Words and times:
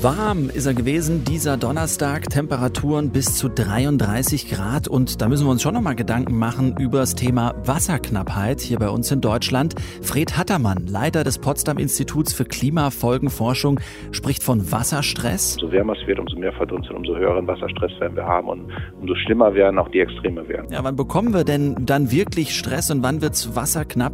Warm 0.00 0.48
ist 0.48 0.66
er 0.66 0.74
gewesen, 0.74 1.24
dieser 1.24 1.56
Donnerstag. 1.56 2.30
Temperaturen 2.30 3.10
bis 3.10 3.34
zu 3.34 3.48
33 3.48 4.48
Grad. 4.48 4.86
Und 4.86 5.20
da 5.20 5.28
müssen 5.28 5.44
wir 5.44 5.50
uns 5.50 5.60
schon 5.60 5.74
nochmal 5.74 5.96
Gedanken 5.96 6.38
machen 6.38 6.76
über 6.78 6.98
das 6.98 7.16
Thema 7.16 7.52
Wasserknappheit 7.64 8.60
hier 8.60 8.78
bei 8.78 8.90
uns 8.90 9.10
in 9.10 9.20
Deutschland. 9.20 9.74
Fred 10.00 10.38
Hattermann, 10.38 10.86
Leiter 10.86 11.24
des 11.24 11.38
Potsdam 11.38 11.78
Instituts 11.78 12.32
für 12.32 12.44
Klimafolgenforschung, 12.44 13.80
spricht 14.12 14.44
von 14.44 14.70
Wasserstress. 14.70 15.56
Umso 15.56 15.72
wärmer 15.72 15.94
es 16.00 16.06
wird, 16.06 16.20
umso 16.20 16.36
mehr 16.38 16.52
verdunsten, 16.52 16.94
umso 16.94 17.16
höheren 17.16 17.48
Wasserstress 17.48 17.90
werden 17.98 18.14
wir 18.14 18.24
haben 18.24 18.48
und 18.48 18.70
umso 19.00 19.16
schlimmer 19.16 19.52
werden 19.54 19.80
auch 19.80 19.88
die 19.88 19.98
Extreme 19.98 20.48
werden. 20.48 20.68
Ja, 20.70 20.84
wann 20.84 20.94
bekommen 20.94 21.34
wir 21.34 21.42
denn 21.42 21.74
dann 21.80 22.12
wirklich 22.12 22.56
Stress 22.56 22.92
und 22.92 23.02
wann 23.02 23.20
wird's 23.20 23.56
wasserknapp? 23.56 24.12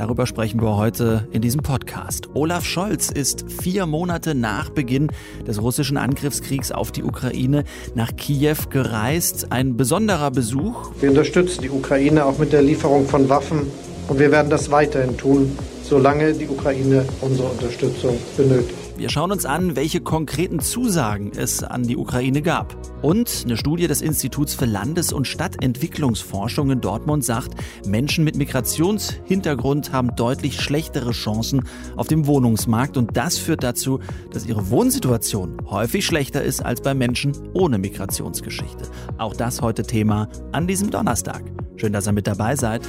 Darüber 0.00 0.26
sprechen 0.26 0.62
wir 0.62 0.78
heute 0.78 1.28
in 1.30 1.42
diesem 1.42 1.60
Podcast. 1.60 2.30
Olaf 2.32 2.64
Scholz 2.64 3.10
ist 3.10 3.44
vier 3.60 3.84
Monate 3.84 4.34
nach 4.34 4.70
Beginn 4.70 5.08
des 5.46 5.60
russischen 5.60 5.98
Angriffskriegs 5.98 6.72
auf 6.72 6.90
die 6.90 7.02
Ukraine 7.02 7.64
nach 7.94 8.16
Kiew 8.16 8.56
gereist. 8.70 9.48
Ein 9.52 9.76
besonderer 9.76 10.30
Besuch. 10.30 10.90
Wir 11.00 11.10
unterstützen 11.10 11.60
die 11.60 11.68
Ukraine 11.68 12.24
auch 12.24 12.38
mit 12.38 12.54
der 12.54 12.62
Lieferung 12.62 13.06
von 13.06 13.28
Waffen 13.28 13.66
und 14.08 14.18
wir 14.18 14.32
werden 14.32 14.48
das 14.48 14.70
weiterhin 14.70 15.18
tun, 15.18 15.54
solange 15.82 16.32
die 16.32 16.48
Ukraine 16.48 17.04
unsere 17.20 17.48
Unterstützung 17.48 18.16
benötigt. 18.38 18.79
Wir 19.00 19.08
schauen 19.08 19.32
uns 19.32 19.46
an, 19.46 19.76
welche 19.76 20.02
konkreten 20.02 20.60
Zusagen 20.60 21.32
es 21.34 21.62
an 21.62 21.84
die 21.84 21.96
Ukraine 21.96 22.42
gab. 22.42 22.76
Und 23.00 23.44
eine 23.46 23.56
Studie 23.56 23.86
des 23.86 24.02
Instituts 24.02 24.52
für 24.52 24.66
Landes- 24.66 25.14
und 25.14 25.26
Stadtentwicklungsforschung 25.26 26.70
in 26.70 26.82
Dortmund 26.82 27.24
sagt, 27.24 27.54
Menschen 27.86 28.24
mit 28.24 28.36
Migrationshintergrund 28.36 29.90
haben 29.92 30.14
deutlich 30.16 30.60
schlechtere 30.60 31.12
Chancen 31.12 31.62
auf 31.96 32.08
dem 32.08 32.26
Wohnungsmarkt. 32.26 32.98
Und 32.98 33.16
das 33.16 33.38
führt 33.38 33.62
dazu, 33.62 34.00
dass 34.34 34.44
ihre 34.44 34.68
Wohnsituation 34.68 35.56
häufig 35.70 36.04
schlechter 36.04 36.42
ist 36.42 36.62
als 36.62 36.82
bei 36.82 36.92
Menschen 36.92 37.32
ohne 37.54 37.78
Migrationsgeschichte. 37.78 38.84
Auch 39.16 39.34
das 39.34 39.62
heute 39.62 39.82
Thema 39.82 40.28
an 40.52 40.66
diesem 40.66 40.90
Donnerstag. 40.90 41.42
Schön, 41.76 41.94
dass 41.94 42.06
ihr 42.06 42.12
mit 42.12 42.26
dabei 42.26 42.54
seid. 42.54 42.82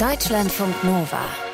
Deutschlandfunk 0.00 0.82
Nova. 0.82 1.51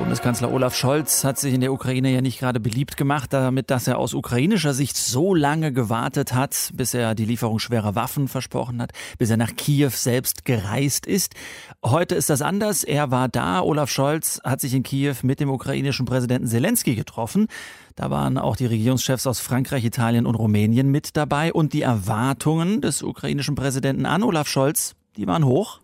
Bundeskanzler 0.00 0.50
Olaf 0.50 0.74
Scholz 0.74 1.24
hat 1.24 1.38
sich 1.38 1.52
in 1.52 1.60
der 1.60 1.74
Ukraine 1.74 2.10
ja 2.10 2.22
nicht 2.22 2.40
gerade 2.40 2.58
beliebt 2.58 2.96
gemacht, 2.96 3.34
damit, 3.34 3.70
dass 3.70 3.86
er 3.86 3.98
aus 3.98 4.14
ukrainischer 4.14 4.72
Sicht 4.72 4.96
so 4.96 5.34
lange 5.34 5.74
gewartet 5.74 6.32
hat, 6.32 6.70
bis 6.72 6.94
er 6.94 7.14
die 7.14 7.26
Lieferung 7.26 7.58
schwerer 7.58 7.94
Waffen 7.94 8.26
versprochen 8.26 8.80
hat, 8.80 8.92
bis 9.18 9.28
er 9.28 9.36
nach 9.36 9.54
Kiew 9.54 9.90
selbst 9.90 10.46
gereist 10.46 11.04
ist. 11.04 11.34
Heute 11.84 12.14
ist 12.14 12.30
das 12.30 12.40
anders. 12.40 12.82
Er 12.82 13.10
war 13.10 13.28
da. 13.28 13.60
Olaf 13.60 13.90
Scholz 13.90 14.40
hat 14.42 14.62
sich 14.62 14.72
in 14.72 14.84
Kiew 14.84 15.16
mit 15.22 15.38
dem 15.38 15.50
ukrainischen 15.50 16.06
Präsidenten 16.06 16.48
Zelensky 16.48 16.94
getroffen. 16.94 17.46
Da 17.94 18.10
waren 18.10 18.38
auch 18.38 18.56
die 18.56 18.66
Regierungschefs 18.66 19.26
aus 19.26 19.40
Frankreich, 19.40 19.84
Italien 19.84 20.24
und 20.24 20.34
Rumänien 20.34 20.90
mit 20.90 21.14
dabei. 21.18 21.52
Und 21.52 21.74
die 21.74 21.82
Erwartungen 21.82 22.80
des 22.80 23.02
ukrainischen 23.02 23.54
Präsidenten 23.54 24.06
an 24.06 24.22
Olaf 24.22 24.48
Scholz, 24.48 24.94
die 25.19 25.27
waren 25.27 25.45
hoch. 25.45 25.79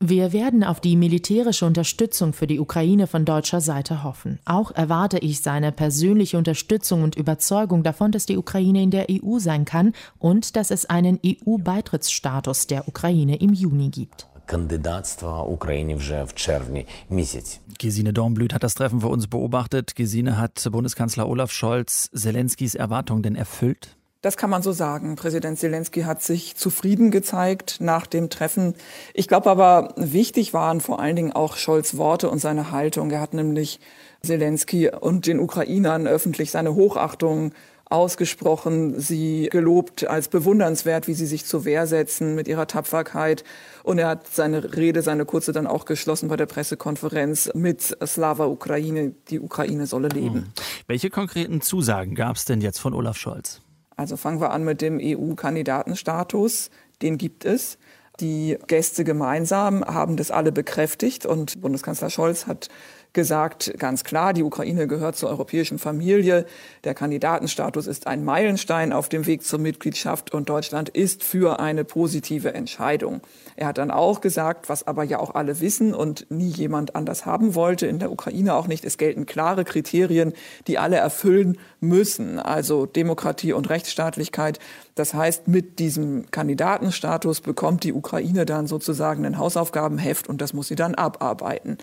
Wir 0.00 0.32
werden 0.32 0.64
auf 0.64 0.80
die 0.80 0.96
militärische 0.96 1.66
Unterstützung 1.66 2.32
für 2.34 2.46
die 2.46 2.60
Ukraine 2.60 3.06
von 3.06 3.24
deutscher 3.24 3.60
Seite 3.60 4.04
hoffen. 4.04 4.38
Auch 4.44 4.70
erwarte 4.70 5.18
ich 5.18 5.40
seine 5.40 5.72
persönliche 5.72 6.36
Unterstützung 6.36 7.02
und 7.02 7.16
Überzeugung 7.16 7.82
davon, 7.82 8.12
dass 8.12 8.26
die 8.26 8.36
Ukraine 8.36 8.82
in 8.82 8.90
der 8.90 9.06
EU 9.10 9.38
sein 9.38 9.64
kann 9.64 9.94
und 10.18 10.56
dass 10.56 10.70
es 10.70 10.84
einen 10.86 11.18
EU-Beitrittsstatus 11.24 12.66
der 12.66 12.86
Ukraine 12.86 13.36
im 13.36 13.54
Juni 13.54 13.88
gibt. 13.88 14.26
Кандидатства 14.46 15.42
України 15.42 15.94
вже 15.94 16.24
в 16.24 16.34
червні 16.34 16.86
місяці. 17.10 17.60
Gesine 17.84 18.12
Dornblüt 18.12 18.52
hat 18.54 18.62
das 18.62 18.74
Treffen 18.74 19.00
für 19.00 19.08
uns 19.08 19.26
beobachtet. 19.26 19.94
Gesine 19.94 20.38
hat 20.38 20.68
Bundeskanzler 20.72 21.28
Olaf 21.28 21.52
Scholz 21.52 22.10
Zelenskys 22.14 22.74
Erwartungen 22.74 23.22
denn 23.22 23.36
erfüllt? 23.36 23.98
Das 24.23 24.37
kann 24.37 24.49
man 24.49 24.61
so 24.61 24.71
sagen. 24.71 25.17
Präsident 25.17 25.59
Zelensky 25.59 26.03
hat 26.03 26.23
sich 26.23 26.55
zufrieden 26.55 27.11
gezeigt 27.11 27.81
nach 27.81 28.07
dem 28.07 28.29
Treffen. 28.29 28.73
Ich 29.13 29.27
glaube 29.27 29.49
aber, 29.49 29.93
wichtig 29.97 30.53
waren 30.53 30.79
vor 30.79 31.01
allen 31.01 31.17
Dingen 31.17 31.33
auch 31.33 31.57
Scholz 31.57 31.97
Worte 31.97 32.29
und 32.29 32.39
seine 32.39 32.71
Haltung. 32.71 33.11
Er 33.11 33.19
hat 33.19 33.33
nämlich 33.33 33.81
Zelensky 34.25 34.89
und 34.89 35.27
den 35.27 35.39
Ukrainern 35.39 36.07
öffentlich 36.07 36.51
seine 36.51 36.73
Hochachtung 36.73 37.51
ausgesprochen, 37.89 38.97
sie 38.97 39.49
gelobt 39.51 40.07
als 40.07 40.29
bewundernswert, 40.29 41.09
wie 41.09 41.13
sie 41.13 41.25
sich 41.25 41.45
zur 41.45 41.65
Wehr 41.65 41.85
setzen 41.85 42.33
mit 42.33 42.47
ihrer 42.47 42.65
Tapferkeit. 42.65 43.43
Und 43.83 43.99
er 43.99 44.07
hat 44.07 44.27
seine 44.27 44.73
Rede, 44.73 45.01
seine 45.01 45.25
kurze 45.25 45.51
dann 45.51 45.67
auch 45.67 45.83
geschlossen 45.83 46.29
bei 46.29 46.37
der 46.37 46.45
Pressekonferenz 46.45 47.51
mit 47.55 47.97
Slava 48.05 48.45
Ukraine, 48.45 49.13
die 49.29 49.41
Ukraine 49.41 49.85
solle 49.85 50.07
leben. 50.07 50.35
Hm. 50.35 50.53
Welche 50.87 51.09
konkreten 51.09 51.59
Zusagen 51.59 52.15
gab 52.15 52.37
es 52.37 52.45
denn 52.45 52.61
jetzt 52.61 52.79
von 52.79 52.93
Olaf 52.93 53.17
Scholz? 53.17 53.59
Also 53.95 54.17
fangen 54.17 54.41
wir 54.41 54.51
an 54.51 54.63
mit 54.63 54.81
dem 54.81 54.99
EU-Kandidatenstatus. 55.01 56.69
Den 57.01 57.17
gibt 57.17 57.45
es. 57.45 57.77
Die 58.19 58.57
Gäste 58.67 59.03
gemeinsam 59.03 59.83
haben 59.83 60.17
das 60.17 60.29
alle 60.29 60.51
bekräftigt 60.51 61.25
und 61.25 61.61
Bundeskanzler 61.61 62.09
Scholz 62.09 62.45
hat 62.45 62.69
gesagt, 63.13 63.73
ganz 63.77 64.03
klar, 64.03 64.33
die 64.33 64.43
Ukraine 64.43 64.87
gehört 64.87 65.15
zur 65.15 65.29
europäischen 65.29 65.77
Familie. 65.77 66.45
Der 66.83 66.95
Kandidatenstatus 66.95 67.85
ist 67.85 68.07
ein 68.07 68.25
Meilenstein 68.25 68.91
auf 68.91 69.07
dem 69.07 69.27
Weg 69.27 69.43
zur 69.43 69.59
Mitgliedschaft 69.59 70.33
und 70.33 70.49
Deutschland 70.49 70.89
ist 70.89 71.23
für 71.23 71.59
eine 71.59 71.83
positive 71.83 72.53
Entscheidung. 72.53 73.21
Er 73.55 73.67
hat 73.67 73.77
dann 73.77 73.91
auch 73.91 74.19
gesagt, 74.19 74.67
was 74.67 74.87
aber 74.87 75.03
ja 75.03 75.19
auch 75.19 75.35
alle 75.35 75.59
wissen 75.59 75.93
und 75.93 76.29
nie 76.31 76.49
jemand 76.49 76.95
anders 76.95 77.25
haben 77.25 77.53
wollte, 77.53 77.85
in 77.85 77.99
der 77.99 78.11
Ukraine 78.11 78.55
auch 78.55 78.67
nicht, 78.67 78.83
es 78.83 78.97
gelten 78.97 79.27
klare 79.27 79.63
Kriterien, 79.63 80.33
die 80.67 80.79
alle 80.79 80.97
erfüllen 80.97 81.59
müssen, 81.79 82.39
also 82.39 82.87
Demokratie 82.87 83.53
und 83.53 83.69
Rechtsstaatlichkeit. 83.69 84.57
Das 84.95 85.13
heißt, 85.13 85.47
mit 85.47 85.77
diesem 85.77 86.31
Kandidatenstatus 86.31 87.41
bekommt 87.41 87.83
die 87.83 87.93
Ukraine 87.93 88.45
dann 88.45 88.65
sozusagen 88.65 89.25
ein 89.25 89.37
Hausaufgabenheft 89.37 90.27
und 90.27 90.41
das 90.41 90.53
muss 90.53 90.67
sie 90.67 90.75
dann 90.75 90.95
abarbeiten. 90.95 91.77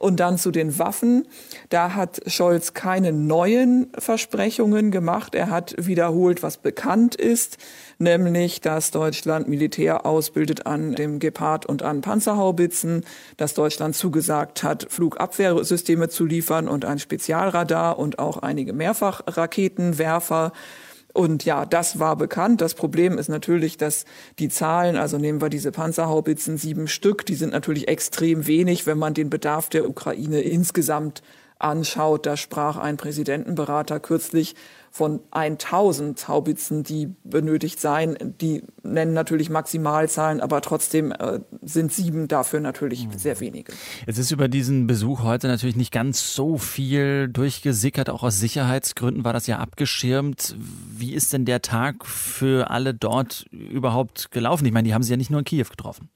Und 0.00 0.18
dann 0.18 0.38
zu 0.38 0.50
den 0.50 0.78
Waffen. 0.78 1.28
Da 1.68 1.94
hat 1.94 2.22
Scholz 2.26 2.72
keine 2.72 3.12
neuen 3.12 3.92
Versprechungen 3.98 4.90
gemacht. 4.90 5.34
Er 5.34 5.50
hat 5.50 5.74
wiederholt, 5.76 6.42
was 6.42 6.56
bekannt 6.56 7.16
ist, 7.16 7.58
nämlich, 7.98 8.62
dass 8.62 8.92
Deutschland 8.92 9.46
Militär 9.46 10.06
ausbildet 10.06 10.64
an 10.64 10.94
dem 10.94 11.18
Gepard 11.18 11.66
und 11.66 11.82
an 11.82 12.00
Panzerhaubitzen, 12.00 13.04
dass 13.36 13.52
Deutschland 13.52 13.94
zugesagt 13.94 14.62
hat, 14.62 14.86
Flugabwehrsysteme 14.88 16.08
zu 16.08 16.24
liefern 16.24 16.66
und 16.66 16.86
ein 16.86 16.98
Spezialradar 16.98 17.98
und 17.98 18.18
auch 18.18 18.38
einige 18.38 18.72
Mehrfachraketenwerfer. 18.72 20.52
Und 21.12 21.44
ja, 21.44 21.66
das 21.66 21.98
war 21.98 22.16
bekannt. 22.16 22.60
Das 22.60 22.74
Problem 22.74 23.18
ist 23.18 23.28
natürlich, 23.28 23.76
dass 23.76 24.04
die 24.38 24.48
Zahlen, 24.48 24.96
also 24.96 25.18
nehmen 25.18 25.40
wir 25.40 25.48
diese 25.48 25.72
Panzerhaubitzen, 25.72 26.56
sieben 26.56 26.88
Stück, 26.88 27.26
die 27.26 27.34
sind 27.34 27.52
natürlich 27.52 27.88
extrem 27.88 28.46
wenig, 28.46 28.86
wenn 28.86 28.98
man 28.98 29.14
den 29.14 29.30
Bedarf 29.30 29.68
der 29.68 29.88
Ukraine 29.88 30.40
insgesamt 30.40 31.22
anschaut. 31.58 32.26
Da 32.26 32.36
sprach 32.36 32.76
ein 32.76 32.96
Präsidentenberater 32.96 34.00
kürzlich 34.00 34.54
von 34.92 35.20
1000 35.30 36.26
Haubitzen, 36.26 36.82
die 36.82 37.14
benötigt 37.22 37.80
seien. 37.80 38.34
Die 38.40 38.64
nennen 38.82 39.12
natürlich 39.12 39.48
Maximalzahlen, 39.48 40.40
aber 40.40 40.60
trotzdem 40.62 41.12
äh, 41.12 41.40
sind 41.62 41.92
sieben 41.92 42.26
dafür 42.26 42.58
natürlich 42.58 43.06
mhm. 43.06 43.16
sehr 43.16 43.38
wenige. 43.38 43.72
Jetzt 44.06 44.18
ist 44.18 44.32
über 44.32 44.48
diesen 44.48 44.88
Besuch 44.88 45.22
heute 45.22 45.46
natürlich 45.46 45.76
nicht 45.76 45.92
ganz 45.92 46.34
so 46.34 46.58
viel 46.58 47.28
durchgesickert. 47.28 48.10
Auch 48.10 48.24
aus 48.24 48.40
Sicherheitsgründen 48.40 49.24
war 49.24 49.32
das 49.32 49.46
ja 49.46 49.58
abgeschirmt. 49.58 50.56
Wie 50.58 51.14
ist 51.14 51.32
denn 51.32 51.44
der 51.44 51.62
Tag 51.62 52.04
für 52.04 52.70
alle 52.70 52.92
dort 52.92 53.46
überhaupt 53.52 54.32
gelaufen? 54.32 54.66
Ich 54.66 54.72
meine, 54.72 54.88
die 54.88 54.94
haben 54.94 55.04
sie 55.04 55.12
ja 55.12 55.16
nicht 55.16 55.30
nur 55.30 55.38
in 55.38 55.44
Kiew 55.44 55.66
getroffen. 55.70 56.08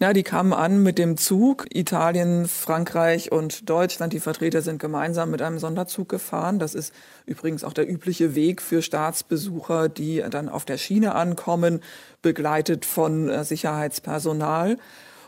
Na, 0.00 0.14
die 0.14 0.22
kamen 0.22 0.54
an 0.54 0.82
mit 0.82 0.98
dem 0.98 1.18
Zug. 1.18 1.66
Italien, 1.74 2.48
Frankreich 2.48 3.30
und 3.30 3.68
Deutschland, 3.68 4.14
die 4.14 4.20
Vertreter 4.20 4.62
sind 4.62 4.78
gemeinsam 4.78 5.30
mit 5.30 5.42
einem 5.42 5.58
Sonderzug 5.58 6.08
gefahren. 6.08 6.58
Das 6.58 6.74
ist 6.74 6.94
übrigens 7.26 7.64
auch 7.64 7.74
der 7.74 7.88
übliche 7.88 8.13
Weg 8.20 8.62
für 8.62 8.82
Staatsbesucher, 8.82 9.88
die 9.88 10.24
dann 10.30 10.48
auf 10.48 10.64
der 10.64 10.78
Schiene 10.78 11.14
ankommen, 11.14 11.80
begleitet 12.22 12.84
von 12.84 13.28
äh, 13.28 13.44
Sicherheitspersonal. 13.44 14.78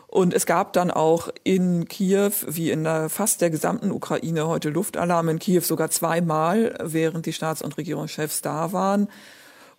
Und 0.07 0.33
es 0.33 0.45
gab 0.45 0.71
dann 0.73 0.89
auch 0.89 1.29
in 1.43 1.87
Kiew, 1.87 2.31
wie 2.47 2.71
in 2.71 2.85
der, 2.85 3.09
fast 3.09 3.41
der 3.41 3.49
gesamten 3.49 3.91
Ukraine, 3.91 4.47
heute 4.47 4.69
Luftalarm 4.69 5.27
in 5.29 5.39
Kiew 5.39 5.61
sogar 5.61 5.89
zweimal, 5.89 6.77
während 6.81 7.25
die 7.25 7.33
Staats- 7.33 7.61
und 7.61 7.77
Regierungschefs 7.77 8.41
da 8.41 8.71
waren. 8.71 9.09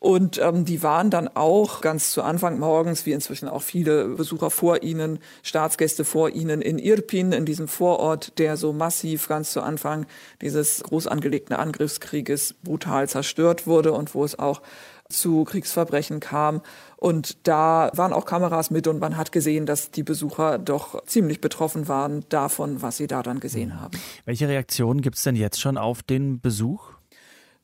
Und 0.00 0.38
ähm, 0.38 0.64
die 0.64 0.84
waren 0.84 1.10
dann 1.10 1.26
auch 1.26 1.80
ganz 1.80 2.12
zu 2.12 2.22
Anfang 2.22 2.60
morgens, 2.60 3.04
wie 3.04 3.12
inzwischen 3.12 3.48
auch 3.48 3.62
viele 3.62 4.06
Besucher 4.10 4.48
vor 4.50 4.84
ihnen, 4.84 5.18
Staatsgäste 5.42 6.04
vor 6.04 6.30
ihnen 6.30 6.62
in 6.62 6.78
Irpin, 6.78 7.32
in 7.32 7.44
diesem 7.44 7.66
Vorort, 7.66 8.38
der 8.38 8.56
so 8.56 8.72
massiv 8.72 9.26
ganz 9.26 9.52
zu 9.52 9.60
Anfang 9.60 10.06
dieses 10.40 10.84
groß 10.84 11.08
angelegten 11.08 11.56
Angriffskrieges 11.56 12.54
brutal 12.62 13.08
zerstört 13.08 13.66
wurde 13.66 13.92
und 13.92 14.14
wo 14.14 14.24
es 14.24 14.38
auch 14.38 14.62
zu 15.08 15.44
Kriegsverbrechen 15.44 16.20
kam. 16.20 16.60
Und 16.96 17.48
da 17.48 17.90
waren 17.94 18.12
auch 18.12 18.24
Kameras 18.24 18.70
mit 18.70 18.86
und 18.86 19.00
man 19.00 19.16
hat 19.16 19.32
gesehen, 19.32 19.66
dass 19.66 19.90
die 19.90 20.04
Besucher 20.04 20.58
doch 20.58 21.04
ziemlich 21.06 21.40
betroffen 21.40 21.88
waren 21.88 22.24
davon, 22.28 22.82
was 22.82 22.98
sie 22.98 23.08
da 23.08 23.22
dann 23.22 23.40
gesehen 23.40 23.80
haben. 23.80 23.98
Welche 24.26 24.46
Reaktionen 24.46 25.00
gibt 25.00 25.16
es 25.16 25.22
denn 25.24 25.34
jetzt 25.34 25.60
schon 25.60 25.76
auf 25.76 26.02
den 26.02 26.40
Besuch? 26.40 26.97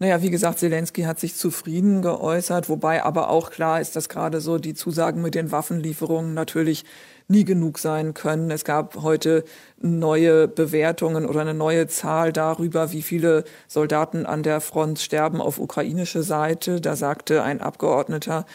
Naja, 0.00 0.23
wie 0.23 0.31
gesagt, 0.31 0.58
Zelensky 0.58 1.02
hat 1.02 1.20
sich 1.20 1.37
zufrieden 1.37 2.02
geäußert, 2.02 2.69
wobei 2.69 3.05
aber 3.05 3.31
auch 3.31 3.50
klar 3.50 3.81
ist, 3.81 3.94
dass 3.94 4.08
gerade 4.08 4.41
so 4.41 4.58
die 4.58 4.75
Zusagen 4.75 5.23
mit 5.23 5.37
den 5.37 5.52
Waffenlieferungen 5.52 6.35
natürlich 6.35 6.85
nie 7.29 7.44
genug 7.44 7.79
sein 7.79 8.12
können. 8.12 8.50
Es 8.50 8.64
gab 8.64 8.96
heute 9.02 9.44
neue 9.79 10.49
Bewertungen 10.49 11.26
oder 11.26 11.43
eine 11.43 11.55
neue 11.55 11.87
Zahl 11.87 12.32
darüber, 12.32 12.91
wie 12.91 13.02
viele 13.02 13.44
Soldaten 13.69 14.26
an 14.26 14.43
der 14.43 14.61
Front 14.61 14.99
sterben 14.99 15.41
auf 15.41 15.61
ukrainische 15.61 16.25
Seite. 16.25 16.81
Da 16.81 16.97
sagte 16.97 17.44
ein 17.44 17.61
Abgeordneter, 17.61 18.47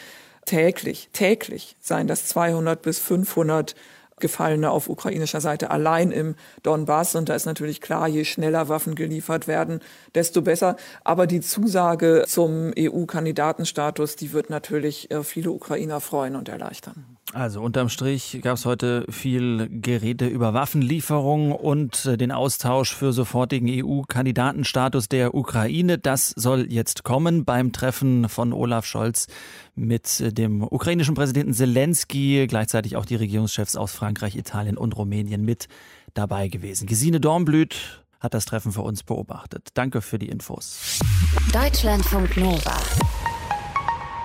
täglich, 0.44 1.08
täglich 1.14 1.74
seien 1.80 2.06
das 2.06 2.26
200 2.26 2.82
bis 2.82 2.98
500 2.98 3.74
Gefallene 4.20 4.70
auf 4.70 4.88
ukrainischer 4.88 5.40
Seite 5.40 5.70
allein 5.70 6.10
im 6.10 6.34
Donbass. 6.62 7.14
Und 7.14 7.28
da 7.28 7.34
ist 7.34 7.46
natürlich 7.46 7.80
klar, 7.80 8.08
je 8.08 8.24
schneller 8.24 8.68
Waffen 8.68 8.94
geliefert 8.94 9.48
werden, 9.48 9.80
desto 10.14 10.42
besser. 10.42 10.76
Aber 11.04 11.26
die 11.26 11.40
Zusage 11.40 12.24
zum 12.26 12.72
EU-Kandidatenstatus, 12.78 14.16
die 14.16 14.32
wird 14.32 14.50
natürlich 14.50 15.10
äh, 15.10 15.22
viele 15.24 15.50
Ukrainer 15.50 16.00
freuen 16.00 16.36
und 16.36 16.48
erleichtern. 16.48 17.16
Also 17.32 17.60
unterm 17.60 17.88
Strich 17.88 18.40
gab 18.42 18.56
es 18.56 18.66
heute 18.66 19.04
viel 19.08 19.68
Gerede 19.70 20.26
über 20.26 20.52
Waffenlieferungen 20.52 21.52
und 21.52 22.04
äh, 22.06 22.16
den 22.16 22.32
Austausch 22.32 22.92
für 22.92 23.12
sofortigen 23.12 23.68
EU-Kandidatenstatus 23.68 25.08
der 25.08 25.34
Ukraine. 25.34 25.98
Das 25.98 26.30
soll 26.30 26.66
jetzt 26.72 27.04
kommen 27.04 27.44
beim 27.44 27.72
Treffen 27.72 28.28
von 28.28 28.52
Olaf 28.52 28.84
Scholz 28.84 29.28
mit 29.76 30.20
äh, 30.20 30.32
dem 30.32 30.62
ukrainischen 30.62 31.14
Präsidenten 31.14 31.54
Zelensky, 31.54 32.46
gleichzeitig 32.48 32.96
auch 32.96 33.06
die 33.06 33.16
Regierungschefs 33.16 33.76
aus 33.76 33.92
Frankreich, 33.92 34.36
Italien 34.36 34.76
und 34.76 34.96
Rumänien 34.96 35.44
mit 35.44 35.68
dabei 36.14 36.48
gewesen. 36.48 36.88
Gesine 36.88 37.20
Dornblüt 37.20 38.02
hat 38.18 38.34
das 38.34 38.44
Treffen 38.44 38.72
für 38.72 38.82
uns 38.82 39.04
beobachtet. 39.04 39.68
Danke 39.74 40.02
für 40.02 40.18
die 40.18 40.28
Infos. 40.28 40.98
Deutschlandfunk 41.52 42.36
Nova. 42.36 42.76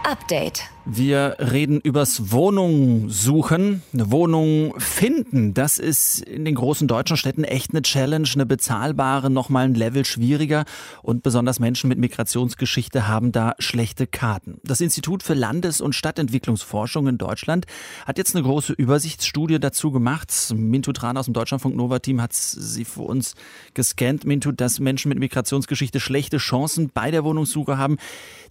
Update. 0.03 0.74
Wir 0.87 1.37
reden 1.39 1.79
übers 1.81 2.31
Wohnung 2.31 3.09
suchen, 3.09 3.81
eine 3.91 4.11
Wohnung 4.11 4.79
finden. 4.79 5.55
Das 5.55 5.79
ist 5.79 6.19
in 6.19 6.45
den 6.45 6.53
großen 6.53 6.87
deutschen 6.87 7.17
Städten 7.17 7.43
echt 7.43 7.71
eine 7.71 7.81
Challenge, 7.81 8.29
eine 8.35 8.45
bezahlbare, 8.45 9.31
nochmal 9.31 9.65
ein 9.65 9.73
Level 9.73 10.05
schwieriger. 10.05 10.63
Und 11.01 11.23
besonders 11.23 11.59
Menschen 11.59 11.87
mit 11.87 11.97
Migrationsgeschichte 11.97 13.07
haben 13.07 13.31
da 13.31 13.55
schlechte 13.57 14.05
Karten. 14.05 14.59
Das 14.63 14.79
Institut 14.79 15.23
für 15.23 15.33
Landes- 15.33 15.81
und 15.81 15.95
Stadtentwicklungsforschung 15.95 17.07
in 17.07 17.17
Deutschland 17.17 17.65
hat 18.05 18.19
jetzt 18.19 18.35
eine 18.35 18.43
große 18.43 18.73
Übersichtsstudie 18.73 19.59
dazu 19.59 19.89
gemacht. 19.91 20.31
Mintu 20.53 20.91
Tran 20.91 21.17
aus 21.17 21.25
dem 21.25 21.33
Deutschlandfunk 21.33 21.75
Nova 21.75 21.97
Team 21.97 22.21
hat 22.21 22.33
sie 22.33 22.85
für 22.85 23.01
uns 23.01 23.33
gescannt. 23.73 24.23
Mintu, 24.25 24.51
dass 24.51 24.79
Menschen 24.79 25.09
mit 25.09 25.17
Migrationsgeschichte 25.17 25.99
schlechte 25.99 26.37
Chancen 26.37 26.91
bei 26.93 27.09
der 27.09 27.23
Wohnungssuche 27.23 27.79
haben. 27.79 27.97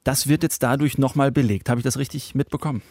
Das 0.02 0.26
wird 0.26 0.42
jetzt 0.42 0.62
dadurch 0.62 0.98
nochmal 0.98 1.31
belegt. 1.31 1.70
Habe 1.70 1.81
ich 1.81 1.84
das 1.84 1.96
richtig 1.96 2.24
mitbekommen? 2.32 2.82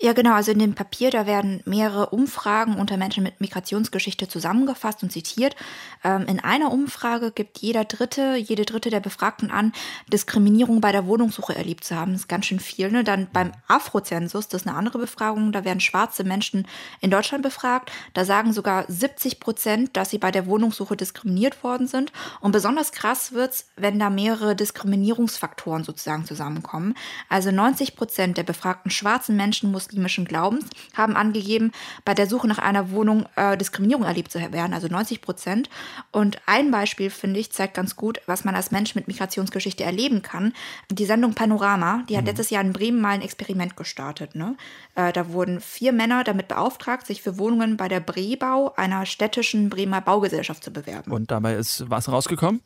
Ja, 0.00 0.12
genau. 0.12 0.34
Also 0.34 0.50
in 0.50 0.58
dem 0.58 0.74
Papier, 0.74 1.10
da 1.10 1.24
werden 1.24 1.62
mehrere 1.66 2.10
Umfragen 2.10 2.76
unter 2.76 2.96
Menschen 2.96 3.22
mit 3.22 3.40
Migrationsgeschichte 3.40 4.26
zusammengefasst 4.26 5.04
und 5.04 5.10
zitiert. 5.10 5.54
Ähm, 6.02 6.26
in 6.26 6.40
einer 6.40 6.72
Umfrage 6.72 7.30
gibt 7.30 7.58
jeder 7.58 7.84
Dritte, 7.84 8.34
jede 8.34 8.64
Dritte 8.64 8.90
der 8.90 8.98
Befragten 8.98 9.52
an, 9.52 9.72
Diskriminierung 10.12 10.80
bei 10.80 10.90
der 10.90 11.06
Wohnungssuche 11.06 11.54
erlebt 11.54 11.84
zu 11.84 11.94
haben. 11.94 12.12
Das 12.12 12.22
ist 12.22 12.28
ganz 12.28 12.46
schön 12.46 12.58
viel. 12.58 12.90
Ne? 12.90 13.04
Dann 13.04 13.28
beim 13.32 13.52
Afrozensus, 13.68 14.48
das 14.48 14.62
ist 14.62 14.68
eine 14.68 14.76
andere 14.76 14.98
Befragung, 14.98 15.52
da 15.52 15.64
werden 15.64 15.80
schwarze 15.80 16.24
Menschen 16.24 16.66
in 17.00 17.12
Deutschland 17.12 17.44
befragt. 17.44 17.92
Da 18.14 18.24
sagen 18.24 18.52
sogar 18.52 18.86
70 18.88 19.38
Prozent, 19.38 19.96
dass 19.96 20.10
sie 20.10 20.18
bei 20.18 20.32
der 20.32 20.46
Wohnungssuche 20.46 20.96
diskriminiert 20.96 21.62
worden 21.62 21.86
sind. 21.86 22.12
Und 22.40 22.50
besonders 22.50 22.90
krass 22.90 23.32
wird's, 23.32 23.68
wenn 23.76 24.00
da 24.00 24.10
mehrere 24.10 24.56
Diskriminierungsfaktoren 24.56 25.84
sozusagen 25.84 26.24
zusammenkommen. 26.24 26.94
Also 27.28 27.52
90 27.52 27.94
Prozent 27.94 28.36
der 28.36 28.42
befragten 28.42 28.90
schwarzen 28.90 29.36
Menschen, 29.36 29.70
Muslimen, 29.70 29.83
muslimischen 29.84 30.24
Glaubens 30.24 30.66
haben 30.94 31.16
angegeben, 31.16 31.72
bei 32.04 32.14
der 32.14 32.26
Suche 32.26 32.48
nach 32.48 32.58
einer 32.58 32.90
Wohnung 32.90 33.26
äh, 33.36 33.56
Diskriminierung 33.56 34.04
erlebt 34.04 34.30
zu 34.32 34.40
werden, 34.40 34.72
also 34.72 34.88
90 34.88 35.20
Prozent. 35.20 35.70
Und 36.10 36.38
ein 36.46 36.70
Beispiel, 36.70 37.10
finde 37.10 37.40
ich, 37.40 37.52
zeigt 37.52 37.74
ganz 37.74 37.96
gut, 37.96 38.20
was 38.26 38.44
man 38.44 38.54
als 38.54 38.70
Mensch 38.70 38.94
mit 38.94 39.08
Migrationsgeschichte 39.08 39.84
erleben 39.84 40.22
kann. 40.22 40.52
Die 40.90 41.04
Sendung 41.04 41.34
Panorama, 41.34 42.04
die 42.08 42.16
hat 42.16 42.24
mhm. 42.24 42.28
letztes 42.28 42.50
Jahr 42.50 42.62
in 42.62 42.72
Bremen 42.72 43.00
mal 43.00 43.10
ein 43.10 43.22
Experiment 43.22 43.76
gestartet. 43.76 44.34
Ne? 44.34 44.56
Äh, 44.94 45.12
da 45.12 45.32
wurden 45.32 45.60
vier 45.60 45.92
Männer 45.92 46.24
damit 46.24 46.48
beauftragt, 46.48 47.06
sich 47.06 47.22
für 47.22 47.38
Wohnungen 47.38 47.76
bei 47.76 47.88
der 47.88 48.00
Brebau, 48.00 48.72
einer 48.76 49.06
städtischen 49.06 49.68
Bremer 49.70 50.00
Baugesellschaft, 50.00 50.64
zu 50.64 50.72
bewerben. 50.72 51.12
Und 51.12 51.30
dabei 51.30 51.54
ist 51.54 51.88
was 51.90 52.08
rausgekommen? 52.08 52.60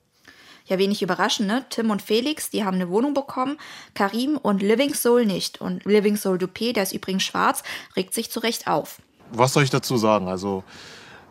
Ja 0.69 0.79
wenig 0.79 1.03
überraschend, 1.03 1.49
ne? 1.49 1.65
Tim 1.71 1.91
und 1.91 2.03
Felix, 2.03 2.51
die 2.51 2.65
haben 2.65 2.77
eine 2.77 2.89
Wohnung 2.89 3.15
bekommen, 3.15 3.59
Karim 3.95 4.37
und 4.37 4.63
Living 4.63 4.95
Soul 4.95 5.27
nicht. 5.27 5.61
Und 5.61 5.85
Living 5.85 6.17
Soul 6.17 6.37
Dupé, 6.37 6.73
der 6.73 6.83
ist 6.85 6.93
übrigens 6.93 7.25
schwarz, 7.25 7.63
regt 7.97 8.15
sich 8.15 8.31
zu 8.31 8.41
Recht 8.41 8.67
auf. 8.67 9.01
Was 9.33 9.53
soll 9.53 9.63
ich 9.63 9.71
dazu 9.71 9.97
sagen? 9.97 10.29
Also, 10.29 10.65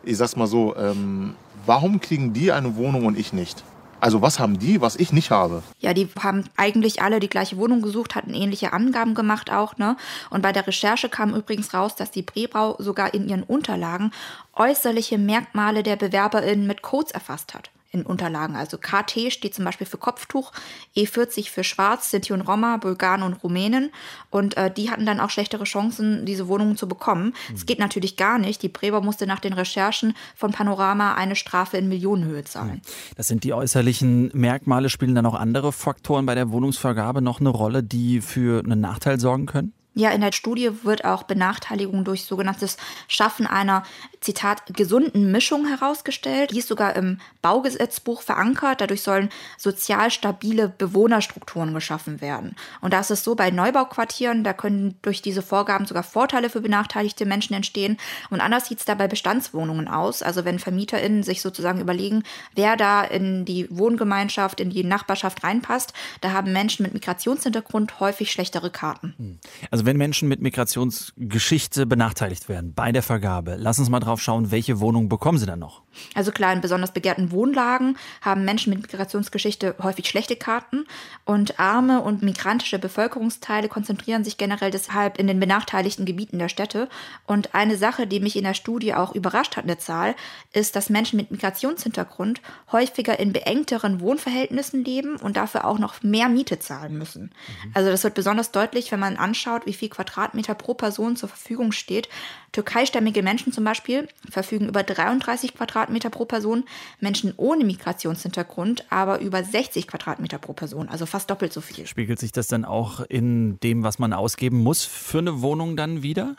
ich 0.02 0.16
sag's 0.16 0.36
mal 0.36 0.46
so, 0.46 0.76
ähm, 0.76 1.34
warum 1.66 2.00
kriegen 2.00 2.32
die 2.32 2.52
eine 2.52 2.76
Wohnung 2.76 3.06
und 3.06 3.18
ich 3.18 3.32
nicht? 3.32 3.64
Also 4.00 4.22
was 4.22 4.38
haben 4.38 4.58
die, 4.58 4.80
was 4.80 4.94
ich 4.94 5.12
nicht 5.12 5.30
habe? 5.30 5.62
Ja, 5.80 5.92
die 5.92 6.08
haben 6.20 6.44
eigentlich 6.56 7.02
alle 7.02 7.18
die 7.18 7.28
gleiche 7.28 7.56
Wohnung 7.56 7.82
gesucht, 7.82 8.14
hatten 8.14 8.32
ähnliche 8.32 8.72
Angaben 8.72 9.14
gemacht 9.14 9.50
auch, 9.50 9.76
ne? 9.76 9.96
Und 10.30 10.42
bei 10.42 10.52
der 10.52 10.66
Recherche 10.66 11.08
kam 11.08 11.34
übrigens 11.34 11.74
raus, 11.74 11.96
dass 11.96 12.12
die 12.12 12.22
Brebrau 12.22 12.76
sogar 12.78 13.12
in 13.12 13.28
ihren 13.28 13.42
Unterlagen 13.42 14.12
äußerliche 14.54 15.18
Merkmale 15.18 15.82
der 15.82 15.96
BewerberInnen 15.96 16.66
mit 16.66 16.82
Codes 16.82 17.10
erfasst 17.10 17.54
hat 17.54 17.70
in 17.90 18.02
Unterlagen. 18.02 18.54
Also 18.54 18.76
KT 18.76 19.32
steht 19.32 19.54
zum 19.54 19.64
Beispiel 19.64 19.86
für 19.86 19.96
Kopftuch, 19.96 20.52
E40 20.96 21.50
für 21.50 21.64
Schwarz, 21.64 22.10
Sinti 22.10 22.32
und 22.32 22.42
Roma, 22.42 22.76
Bulgaren 22.76 23.22
und 23.22 23.42
Rumänen. 23.42 23.90
Und 24.30 24.56
äh, 24.56 24.70
die 24.70 24.90
hatten 24.90 25.06
dann 25.06 25.20
auch 25.20 25.30
schlechtere 25.30 25.64
Chancen, 25.64 26.26
diese 26.26 26.48
Wohnungen 26.48 26.76
zu 26.76 26.86
bekommen. 26.86 27.34
Es 27.54 27.62
mhm. 27.62 27.66
geht 27.66 27.78
natürlich 27.78 28.16
gar 28.16 28.38
nicht. 28.38 28.62
Die 28.62 28.68
Breber 28.68 29.00
musste 29.00 29.26
nach 29.26 29.40
den 29.40 29.54
Recherchen 29.54 30.14
von 30.36 30.52
Panorama 30.52 31.14
eine 31.14 31.34
Strafe 31.34 31.78
in 31.78 31.88
Millionenhöhe 31.88 32.44
zahlen. 32.44 32.82
Mhm. 32.84 33.14
Das 33.16 33.28
sind 33.28 33.44
die 33.44 33.54
äußerlichen 33.54 34.30
Merkmale. 34.34 34.90
Spielen 34.90 35.14
dann 35.14 35.26
auch 35.26 35.34
andere 35.34 35.72
Faktoren 35.72 36.26
bei 36.26 36.34
der 36.34 36.50
Wohnungsvergabe 36.50 37.22
noch 37.22 37.40
eine 37.40 37.48
Rolle, 37.48 37.82
die 37.82 38.20
für 38.20 38.62
einen 38.62 38.80
Nachteil 38.80 39.18
sorgen 39.18 39.46
können? 39.46 39.72
Ja, 39.98 40.10
in 40.10 40.20
der 40.20 40.30
Studie 40.30 40.70
wird 40.84 41.04
auch 41.04 41.24
Benachteiligung 41.24 42.04
durch 42.04 42.24
sogenanntes 42.24 42.76
Schaffen 43.08 43.48
einer, 43.48 43.82
Zitat, 44.20 44.62
gesunden 44.66 45.32
Mischung 45.32 45.66
herausgestellt. 45.66 46.52
Die 46.52 46.58
ist 46.60 46.68
sogar 46.68 46.94
im 46.94 47.20
Baugesetzbuch 47.42 48.22
verankert. 48.22 48.80
Dadurch 48.80 49.02
sollen 49.02 49.28
sozial 49.56 50.12
stabile 50.12 50.68
Bewohnerstrukturen 50.68 51.74
geschaffen 51.74 52.20
werden. 52.20 52.54
Und 52.80 52.92
da 52.92 53.00
ist 53.00 53.10
es 53.10 53.24
so, 53.24 53.34
bei 53.34 53.50
Neubauquartieren, 53.50 54.44
da 54.44 54.52
können 54.52 54.96
durch 55.02 55.20
diese 55.20 55.42
Vorgaben 55.42 55.86
sogar 55.86 56.04
Vorteile 56.04 56.48
für 56.48 56.60
benachteiligte 56.60 57.26
Menschen 57.26 57.54
entstehen. 57.54 57.96
Und 58.30 58.40
anders 58.40 58.68
sieht 58.68 58.78
es 58.78 58.84
da 58.84 58.94
bei 58.94 59.08
Bestandswohnungen 59.08 59.88
aus. 59.88 60.22
Also 60.22 60.44
wenn 60.44 60.60
VermieterInnen 60.60 61.24
sich 61.24 61.42
sozusagen 61.42 61.80
überlegen, 61.80 62.22
wer 62.54 62.76
da 62.76 63.02
in 63.02 63.44
die 63.44 63.66
Wohngemeinschaft, 63.68 64.60
in 64.60 64.70
die 64.70 64.84
Nachbarschaft 64.84 65.42
reinpasst, 65.42 65.92
da 66.20 66.30
haben 66.30 66.52
Menschen 66.52 66.84
mit 66.84 66.94
Migrationshintergrund 66.94 67.98
häufig 67.98 68.30
schlechtere 68.30 68.70
Karten. 68.70 69.40
Also 69.72 69.87
wenn 69.88 69.96
Menschen 69.96 70.28
mit 70.28 70.42
Migrationsgeschichte 70.42 71.86
benachteiligt 71.86 72.50
werden 72.50 72.74
bei 72.74 72.92
der 72.92 73.02
Vergabe, 73.02 73.56
lass 73.58 73.78
uns 73.78 73.88
mal 73.88 74.00
drauf 74.00 74.20
schauen, 74.20 74.50
welche 74.50 74.80
Wohnungen 74.80 75.08
bekommen 75.08 75.38
sie 75.38 75.46
dann 75.46 75.60
noch? 75.60 75.80
Also 76.14 76.32
klar, 76.32 76.52
in 76.52 76.60
besonders 76.60 76.92
begehrten 76.92 77.30
Wohnlagen 77.32 77.96
haben 78.20 78.44
Menschen 78.44 78.72
mit 78.72 78.82
Migrationsgeschichte 78.82 79.74
häufig 79.82 80.08
schlechte 80.08 80.36
Karten 80.36 80.86
und 81.24 81.58
arme 81.58 82.00
und 82.00 82.22
migrantische 82.22 82.78
Bevölkerungsteile 82.78 83.68
konzentrieren 83.68 84.24
sich 84.24 84.36
generell 84.36 84.70
deshalb 84.70 85.18
in 85.18 85.26
den 85.26 85.40
benachteiligten 85.40 86.04
Gebieten 86.04 86.38
der 86.38 86.48
Städte. 86.48 86.88
Und 87.26 87.54
eine 87.54 87.76
Sache, 87.76 88.06
die 88.06 88.20
mich 88.20 88.36
in 88.36 88.44
der 88.44 88.54
Studie 88.54 88.94
auch 88.94 89.14
überrascht 89.14 89.56
hat, 89.56 89.64
eine 89.64 89.78
Zahl, 89.78 90.14
ist, 90.52 90.76
dass 90.76 90.90
Menschen 90.90 91.16
mit 91.16 91.30
Migrationshintergrund 91.30 92.40
häufiger 92.72 93.18
in 93.18 93.32
beengteren 93.32 94.00
Wohnverhältnissen 94.00 94.84
leben 94.84 95.16
und 95.16 95.36
dafür 95.36 95.64
auch 95.64 95.78
noch 95.78 96.02
mehr 96.02 96.28
Miete 96.28 96.58
zahlen 96.58 96.96
müssen. 96.96 97.24
Mhm. 97.64 97.72
Also 97.74 97.90
das 97.90 98.04
wird 98.04 98.14
besonders 98.14 98.50
deutlich, 98.52 98.90
wenn 98.92 99.00
man 99.00 99.16
anschaut, 99.16 99.66
wie 99.66 99.72
viel 99.72 99.88
Quadratmeter 99.88 100.54
pro 100.54 100.74
Person 100.74 101.16
zur 101.16 101.28
Verfügung 101.28 101.72
steht. 101.72 102.08
Türkeistämmige 102.52 103.22
Menschen 103.22 103.52
zum 103.52 103.64
Beispiel 103.64 104.08
verfügen 104.30 104.68
über 104.68 104.82
33 104.82 105.54
Quadratmeter 105.54 105.87
Quadratmeter 105.88 106.10
pro 106.10 106.24
Person, 106.26 106.64
Menschen 107.00 107.32
ohne 107.36 107.64
Migrationshintergrund 107.64 108.84
aber 108.90 109.20
über 109.20 109.42
60 109.42 109.86
Quadratmeter 109.86 110.38
pro 110.38 110.52
Person, 110.52 110.88
also 110.88 111.06
fast 111.06 111.30
doppelt 111.30 111.52
so 111.52 111.60
viel. 111.60 111.86
Spiegelt 111.86 112.18
sich 112.18 112.32
das 112.32 112.46
dann 112.46 112.64
auch 112.64 113.00
in 113.00 113.58
dem, 113.60 113.82
was 113.82 113.98
man 113.98 114.12
ausgeben 114.12 114.58
muss 114.58 114.84
für 114.84 115.18
eine 115.18 115.40
Wohnung 115.40 115.76
dann 115.76 116.02
wieder? 116.02 116.36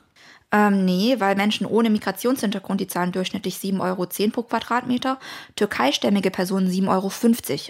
Ähm, 0.52 0.84
nee, 0.84 1.16
weil 1.20 1.36
Menschen 1.36 1.68
ohne 1.68 1.92
Migrationshintergrund, 1.92 2.82
die 2.82 2.88
zahlen 2.88 3.12
durchschnittlich 3.12 3.58
7,10 3.58 3.82
Euro 3.82 4.08
pro 4.32 4.44
Quadratmeter. 4.44 5.20
Türkeistämmige 5.56 6.32
Personen 6.32 6.70
7,50 6.70 6.88
Euro, 6.90 7.12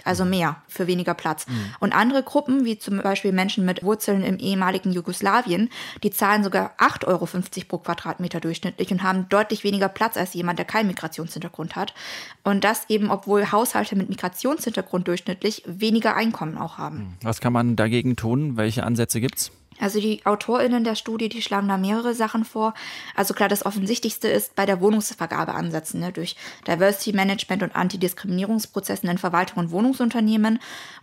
also 0.04 0.24
mehr 0.24 0.56
für 0.66 0.86
weniger 0.86 1.12
Platz. 1.12 1.46
Mhm. 1.46 1.74
Und 1.80 1.94
andere 1.94 2.22
Gruppen, 2.22 2.64
wie 2.64 2.78
zum 2.78 3.02
Beispiel 3.02 3.32
Menschen 3.32 3.66
mit 3.66 3.82
Wurzeln 3.82 4.22
im 4.22 4.38
ehemaligen 4.38 4.92
Jugoslawien, 4.92 5.68
die 6.02 6.10
zahlen 6.10 6.42
sogar 6.42 6.72
8,50 6.78 7.06
Euro 7.06 7.26
pro 7.68 7.78
Quadratmeter 7.78 8.40
durchschnittlich 8.40 8.90
und 8.90 9.02
haben 9.02 9.28
deutlich 9.28 9.62
weniger 9.62 9.90
Platz 9.90 10.16
als 10.16 10.32
jemand, 10.32 10.58
der 10.58 10.66
keinen 10.66 10.86
Migrationshintergrund 10.86 11.76
hat. 11.76 11.92
Und 12.44 12.64
das 12.64 12.88
eben, 12.88 13.10
obwohl 13.10 13.52
Haushalte 13.52 13.94
mit 13.94 14.08
Migrationshintergrund 14.08 15.06
durchschnittlich 15.06 15.62
weniger 15.66 16.16
Einkommen 16.16 16.56
auch 16.56 16.78
haben. 16.78 16.98
Mhm. 16.98 17.16
Was 17.22 17.40
kann 17.40 17.52
man 17.52 17.76
dagegen 17.76 18.16
tun? 18.16 18.56
Welche 18.56 18.84
Ansätze 18.84 19.20
gibt 19.20 19.36
es? 19.36 19.52
Also 19.80 20.00
die 20.00 20.24
AutorInnen 20.24 20.84
der 20.84 20.94
Studie, 20.94 21.28
die 21.28 21.42
schlagen 21.42 21.68
da 21.68 21.76
mehrere 21.76 22.14
Sachen 22.14 22.44
vor. 22.44 22.74
Also 23.14 23.34
klar, 23.34 23.48
das 23.48 23.64
Offensichtlichste 23.64 24.28
ist 24.28 24.54
bei 24.54 24.66
der 24.66 24.80
Wohnungsvergabe 24.80 25.54
ansetzen, 25.54 26.00
ne, 26.00 26.12
durch 26.12 26.36
Diversity 26.66 27.12
Management 27.12 27.62
und 27.62 27.74
Antidiskriminierungsprozessen 27.74 29.08
in 29.08 29.18
Verwaltung 29.18 29.58
und 29.58 29.70
Wohnungsunternehmen. 29.70 30.58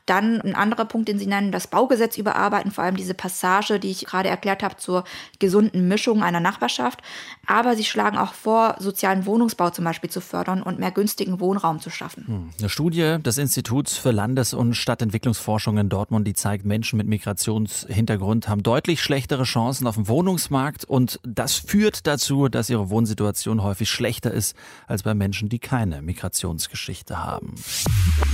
Dann 0.06 0.42
ein 0.42 0.56
anderer 0.56 0.86
Punkt, 0.86 1.10
den 1.10 1.20
sie 1.20 1.28
nennen, 1.28 1.52
das 1.52 1.68
Baugesetz 1.68 2.18
überarbeiten, 2.18 2.72
vor 2.72 2.84
allem 2.84 2.96
diese 2.96 3.14
Passage, 3.14 3.80
die 3.80 3.92
ich 3.92 4.06
gerade 4.06 4.30
erklärt 4.30 4.64
habe, 4.64 4.78
zur 4.78 5.04
gesunden 5.40 5.88
Mischung 5.88 6.24
einer 6.24 6.40
Nachbarschaft. 6.40 7.02
Aber 7.46 7.76
sie 7.76 7.84
schlagen 7.84 8.18
auch 8.18 8.34
vor, 8.34 8.76
sozialen 8.80 9.26
Wohnungsbau 9.26 9.70
zum 9.70 9.84
Beispiel 9.84 10.10
zu 10.10 10.22
fördern 10.22 10.62
und 10.62 10.80
mehr 10.80 10.92
günstigen 10.92 11.40
Wohnraum 11.40 11.82
zu 11.82 11.90
schaffen. 11.90 12.26
Hm. 12.28 12.50
Eine 12.60 12.70
Studie 12.70 13.18
des 13.20 13.38
Instituts 13.38 13.98
für 13.98 14.12
Landes- 14.12 14.54
und 14.54 14.76
Stadtentwicklungsforschung 14.76 15.78
in 15.78 15.90
Dortmund, 15.90 16.26
die 16.28 16.34
zeigt, 16.34 16.66
Menschen 16.66 16.98
mit 16.98 17.08
Migrationshintergrund 17.08 18.48
haben 18.48 18.64
deutlich 18.68 19.02
schlechtere 19.02 19.46
Chancen 19.46 19.88
auf 19.88 19.96
dem 19.96 20.10
Wohnungsmarkt 20.10 20.84
und 20.84 21.22
das 21.24 21.56
führt 21.56 22.06
dazu, 22.06 22.50
dass 22.50 22.70
ihre 22.70 22.90
Wohnsituation 22.90 23.64
häufig 23.64 23.90
schlechter 23.90 24.30
ist 24.30 24.58
als 24.88 25.04
bei 25.04 25.14
Menschen, 25.14 25.48
die 25.48 25.60
keine 25.60 26.02
Migrationsgeschichte 26.02 27.24
haben. 27.24 27.56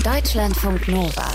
Deutschlandfunk 0.03 0.87
Nova. 0.87 1.27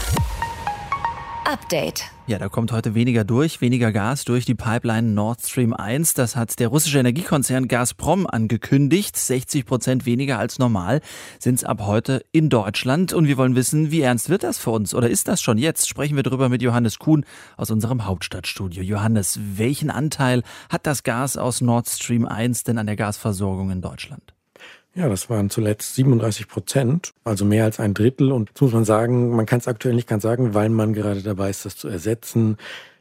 Update. 1.49 2.05
Ja, 2.26 2.38
da 2.38 2.50
kommt 2.50 2.73
heute 2.73 2.95
weniger 2.95 3.25
durch, 3.25 3.62
weniger 3.62 3.90
Gas 3.90 4.26
durch 4.26 4.45
die 4.45 4.55
Pipeline 4.55 5.12
Nord 5.12 5.40
Stream 5.40 5.73
1. 5.73 6.12
Das 6.12 6.37
hat 6.37 6.59
der 6.59 6.69
russische 6.69 6.99
Energiekonzern 6.99 7.69
Gazprom 7.69 8.26
angekündigt. 8.26 9.17
60 9.17 9.64
Prozent 9.64 10.05
weniger 10.05 10.38
als 10.38 10.59
normal 10.59 11.00
sind 11.38 11.55
es 11.55 11.64
ab 11.64 11.81
heute 11.87 12.23
in 12.33 12.50
Deutschland. 12.50 13.14
Und 13.14 13.28
wir 13.28 13.38
wollen 13.38 13.57
wissen, 13.57 13.90
wie 13.90 14.02
ernst 14.02 14.28
wird 14.28 14.43
das 14.43 14.59
für 14.59 14.73
uns? 14.73 14.95
Oder 14.95 15.09
ist 15.09 15.26
das 15.26 15.40
schon 15.40 15.57
jetzt? 15.57 15.88
Sprechen 15.88 16.17
wir 16.17 16.23
darüber 16.23 16.50
mit 16.50 16.61
Johannes 16.61 16.99
Kuhn 16.99 17.25
aus 17.57 17.71
unserem 17.71 18.05
Hauptstadtstudio. 18.05 18.83
Johannes, 18.83 19.40
welchen 19.57 19.88
Anteil 19.88 20.43
hat 20.69 20.87
das 20.87 21.02
Gas 21.02 21.38
aus 21.38 21.62
Nord 21.62 21.88
Stream 21.88 22.26
1 22.26 22.64
denn 22.64 22.76
an 22.76 22.87
der 22.87 22.97
Gasversorgung 22.97 23.71
in 23.71 23.81
Deutschland? 23.81 24.35
Ja, 24.99 25.09
das 25.09 25.31
waren 25.31 25.49
zuletzt 25.49 25.95
37 25.95 26.49
Prozent, 26.49 27.14
also 27.23 27.45
mehr 27.45 27.62
als 27.62 27.78
ein 27.78 27.95
Drittel. 27.95 28.33
Und 28.33 28.49
jetzt 28.49 28.61
muss 28.61 28.73
man 28.73 28.85
sagen, 28.85 29.31
man 29.31 29.47
kann 29.47 29.61
es 29.61 29.69
aktuell 29.69 29.95
nicht 29.95 30.09
ganz 30.09 30.25
sagen, 30.25 30.55
weil 30.55 30.71
man 30.71 30.93
gerade 30.93 31.23
dabei 31.23 31.50
ist, 31.50 31.64
das 31.64 31.76
zu 31.76 31.87
ersetzen, 31.87 32.57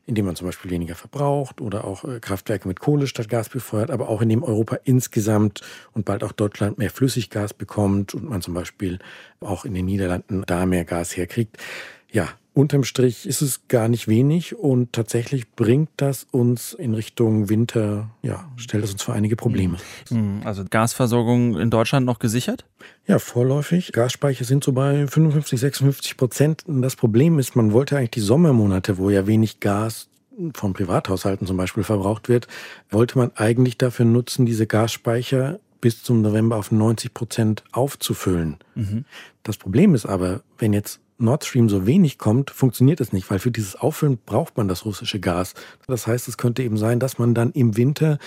indem 0.06 0.28
man 0.28 0.36
zum 0.36 0.46
Beispiel 0.46 0.70
weniger 0.70 0.94
verbraucht 0.94 1.60
oder 1.60 1.86
auch 1.86 2.04
äh, 2.04 2.20
Kraftwerke 2.20 2.68
mit 2.68 2.80
Kohle 2.80 3.08
statt 3.08 3.30
Gas 3.30 3.50
befeuert, 3.50 3.90
aber 3.90 4.10
auch 4.10 4.22
indem 4.22 4.44
Europa 4.44 4.78
insgesamt 4.84 5.62
und 5.94 6.06
bald 6.06 6.24
auch 6.24 6.34
Deutschland 6.34 6.78
mehr 6.78 6.92
Flüssiggas 6.92 7.56
bekommt 7.56 8.14
und 8.14 8.30
man 8.30 8.44
zum 8.44 8.54
Beispiel 8.54 9.00
auch 9.40 9.66
in 9.66 9.74
den 9.74 9.86
Niederlanden 9.86 10.44
da 10.46 10.68
mehr 10.68 10.86
Gas 10.86 11.18
herkriegt. 11.18 11.58
Ja, 12.12 12.30
Unterm 12.58 12.84
Strich 12.84 13.28
ist 13.28 13.44
es 13.44 13.68
gar 13.68 13.88
nicht 13.88 14.08
wenig 14.08 14.56
und 14.56 14.92
tatsächlich 14.92 15.52
bringt 15.52 15.90
das 15.98 16.26
uns 16.32 16.74
in 16.74 16.96
Richtung 16.96 17.50
Winter, 17.50 18.10
ja, 18.24 18.52
stellt 18.56 18.84
es 18.84 18.94
uns 18.94 19.04
vor 19.04 19.14
einige 19.14 19.36
Probleme. 19.36 19.78
Mhm. 20.10 20.42
Also 20.44 20.64
Gasversorgung 20.68 21.56
in 21.60 21.70
Deutschland 21.70 22.08
noch 22.08 22.18
gesichert? 22.18 22.66
Ja, 23.06 23.20
vorläufig. 23.20 23.92
Gasspeicher 23.92 24.44
sind 24.44 24.64
so 24.64 24.72
bei 24.72 25.06
55, 25.06 25.60
56 25.60 26.18
Prozent. 26.18 26.64
Das 26.66 26.96
Problem 26.96 27.38
ist, 27.38 27.56
man 27.56 27.74
wollte 27.74 27.96
eigentlich 27.96 28.10
die 28.10 28.22
Sommermonate, 28.22 28.98
wo 28.98 29.12
ja 29.12 29.28
wenig 29.28 29.60
Gas 29.60 30.08
von 30.56 30.74
Privathaushalten 30.74 31.46
zum 31.46 31.58
Beispiel 31.58 31.84
verbraucht 31.84 32.28
wird, 32.28 32.48
wollte 32.90 33.20
man 33.20 33.30
eigentlich 33.36 33.78
dafür 33.78 34.06
nutzen, 34.06 34.48
diese 34.48 34.66
Gasspeicher 34.66 35.60
bis 35.80 36.02
zum 36.02 36.24
November 36.24 36.56
auf 36.56 36.72
90 36.72 37.14
Prozent 37.14 37.64
aufzufüllen. 37.72 38.58
Mhm. 38.74 39.06
Das 39.44 39.58
Problem 39.58 39.94
ist 39.94 40.08
aber, 40.08 40.42
wenn 40.58 40.74
jetzt 40.74 41.02
Nord 41.18 41.46
Stream 41.46 41.70
so 41.70 41.86
wenig 41.86 42.18
kommt, 42.18 42.52
funktioniert 42.52 43.02
es 43.02 43.14
nicht, 43.14 43.30
weil 43.30 43.40
für 43.40 43.52
dieses 43.52 43.76
Auffüllen 43.76 44.18
braucht 44.26 44.58
man 44.58 44.68
das 44.68 44.86
russische 44.86 45.20
Gas. 45.20 45.54
Das 45.88 46.08
heißt, 46.08 46.28
es 46.28 46.38
könnte 46.38 46.64
eben 46.64 46.78
sein, 46.78 47.00
dass 47.00 47.18
man 47.18 47.34
dann 47.34 47.52
im 47.52 47.78
Winter 47.78 48.20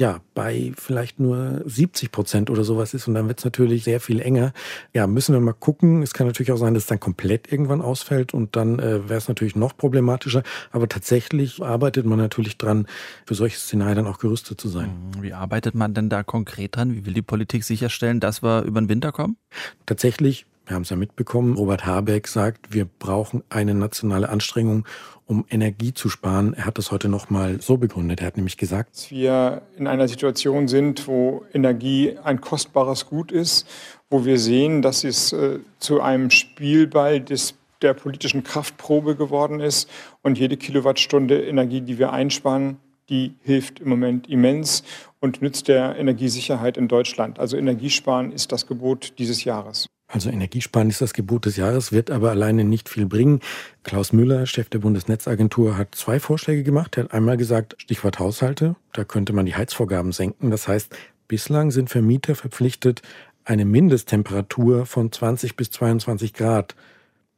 ja, 0.00 0.20
bei 0.34 0.72
vielleicht 0.78 1.20
nur 1.20 1.62
70 1.66 2.10
Prozent 2.10 2.48
oder 2.48 2.64
sowas 2.64 2.94
ist 2.94 3.06
und 3.06 3.14
dann 3.14 3.28
wird 3.28 3.38
es 3.38 3.44
natürlich 3.44 3.84
sehr 3.84 4.00
viel 4.00 4.20
enger. 4.20 4.54
Ja, 4.94 5.06
müssen 5.06 5.34
wir 5.34 5.40
mal 5.40 5.52
gucken. 5.52 6.02
Es 6.02 6.14
kann 6.14 6.26
natürlich 6.26 6.52
auch 6.52 6.56
sein, 6.56 6.72
dass 6.72 6.84
es 6.84 6.86
dann 6.86 7.00
komplett 7.00 7.52
irgendwann 7.52 7.82
ausfällt 7.82 8.32
und 8.32 8.56
dann 8.56 8.78
äh, 8.78 9.08
wäre 9.10 9.18
es 9.18 9.28
natürlich 9.28 9.56
noch 9.56 9.76
problematischer. 9.76 10.42
Aber 10.72 10.88
tatsächlich 10.88 11.62
arbeitet 11.62 12.06
man 12.06 12.18
natürlich 12.18 12.56
dran, 12.56 12.86
für 13.26 13.34
solche 13.34 13.58
Szenarien 13.58 13.96
dann 13.96 14.06
auch 14.06 14.18
gerüstet 14.18 14.58
zu 14.58 14.68
sein. 14.68 14.90
Mhm. 15.16 15.22
Wie 15.22 15.34
arbeitet 15.34 15.74
man 15.74 15.92
denn 15.92 16.08
da 16.08 16.22
konkret 16.22 16.76
dran? 16.76 16.94
Wie 16.94 17.04
will 17.04 17.12
die 17.12 17.20
Politik 17.20 17.64
sicherstellen, 17.64 18.20
dass 18.20 18.42
wir 18.42 18.62
über 18.62 18.80
den 18.80 18.88
Winter 18.88 19.12
kommen? 19.12 19.36
Tatsächlich 19.84 20.46
wir 20.70 20.76
haben 20.76 20.82
es 20.82 20.90
ja 20.90 20.96
mitbekommen, 20.96 21.56
Robert 21.56 21.84
Habeck 21.84 22.28
sagt, 22.28 22.72
wir 22.72 22.84
brauchen 22.84 23.42
eine 23.48 23.74
nationale 23.74 24.28
Anstrengung, 24.28 24.86
um 25.26 25.44
Energie 25.50 25.92
zu 25.92 26.08
sparen. 26.08 26.54
Er 26.54 26.64
hat 26.64 26.78
das 26.78 26.92
heute 26.92 27.08
noch 27.08 27.28
mal 27.28 27.60
so 27.60 27.76
begründet. 27.76 28.20
Er 28.20 28.28
hat 28.28 28.36
nämlich 28.36 28.56
gesagt, 28.56 28.94
dass 28.94 29.10
wir 29.10 29.62
in 29.76 29.88
einer 29.88 30.06
Situation 30.06 30.68
sind, 30.68 31.08
wo 31.08 31.44
Energie 31.52 32.16
ein 32.22 32.40
kostbares 32.40 33.06
Gut 33.06 33.32
ist, 33.32 33.66
wo 34.10 34.24
wir 34.24 34.38
sehen, 34.38 34.80
dass 34.80 35.02
es 35.02 35.32
äh, 35.32 35.58
zu 35.80 36.00
einem 36.00 36.30
Spielball 36.30 37.20
des 37.20 37.54
der 37.82 37.94
politischen 37.94 38.44
Kraftprobe 38.44 39.16
geworden 39.16 39.58
ist 39.58 39.88
und 40.22 40.38
jede 40.38 40.56
Kilowattstunde 40.58 41.42
Energie, 41.42 41.80
die 41.80 41.98
wir 41.98 42.12
einsparen, 42.12 42.76
die 43.08 43.34
hilft 43.42 43.80
im 43.80 43.88
Moment 43.88 44.28
immens 44.28 44.84
und 45.18 45.42
nützt 45.42 45.66
der 45.66 45.96
Energiesicherheit 45.96 46.76
in 46.76 46.88
Deutschland. 46.88 47.38
Also 47.38 47.56
Energiesparen 47.56 48.32
ist 48.32 48.52
das 48.52 48.66
Gebot 48.66 49.14
dieses 49.18 49.44
Jahres. 49.44 49.86
Also 50.12 50.28
Energiesparen 50.28 50.90
ist 50.90 51.00
das 51.00 51.12
Gebot 51.12 51.46
des 51.46 51.56
Jahres, 51.56 51.92
wird 51.92 52.10
aber 52.10 52.30
alleine 52.30 52.64
nicht 52.64 52.88
viel 52.88 53.06
bringen. 53.06 53.40
Klaus 53.84 54.12
Müller, 54.12 54.44
Chef 54.46 54.68
der 54.68 54.80
Bundesnetzagentur, 54.80 55.76
hat 55.78 55.94
zwei 55.94 56.18
Vorschläge 56.18 56.64
gemacht. 56.64 56.96
Er 56.96 57.04
hat 57.04 57.12
einmal 57.12 57.36
gesagt, 57.36 57.76
Stichwort 57.78 58.18
Haushalte, 58.18 58.74
da 58.92 59.04
könnte 59.04 59.32
man 59.32 59.46
die 59.46 59.54
Heizvorgaben 59.54 60.10
senken. 60.10 60.50
Das 60.50 60.66
heißt, 60.66 60.96
bislang 61.28 61.70
sind 61.70 61.90
Vermieter 61.90 62.34
verpflichtet, 62.34 63.02
eine 63.44 63.64
Mindesttemperatur 63.64 64.84
von 64.84 65.12
20 65.12 65.54
bis 65.54 65.70
22 65.70 66.34
Grad 66.34 66.74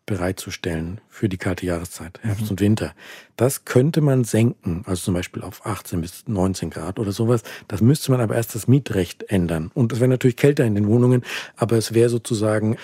bereitzustellen 0.06 1.00
für 1.08 1.28
die 1.28 1.38
kalte 1.38 1.64
Jahreszeit, 1.64 2.18
Herbst 2.22 2.44
mhm. 2.44 2.50
und 2.50 2.60
Winter. 2.60 2.94
Das 3.36 3.64
könnte 3.64 4.00
man 4.00 4.24
senken, 4.24 4.82
also 4.86 5.02
zum 5.02 5.14
Beispiel 5.14 5.42
auf 5.42 5.64
18 5.64 6.00
bis 6.00 6.24
19 6.26 6.70
Grad 6.70 6.98
oder 6.98 7.12
sowas. 7.12 7.42
Das 7.68 7.80
müsste 7.80 8.10
man 8.10 8.20
aber 8.20 8.34
erst 8.34 8.54
das 8.54 8.66
Mietrecht 8.66 9.24
ändern. 9.24 9.70
Und 9.74 9.92
es 9.92 10.00
wäre 10.00 10.08
natürlich 10.08 10.36
kälter 10.36 10.64
in 10.64 10.74
den 10.74 10.88
Wohnungen, 10.88 11.22
aber 11.56 11.76
es 11.76 11.94
wäre 11.94 12.08
sozusagen 12.08 12.76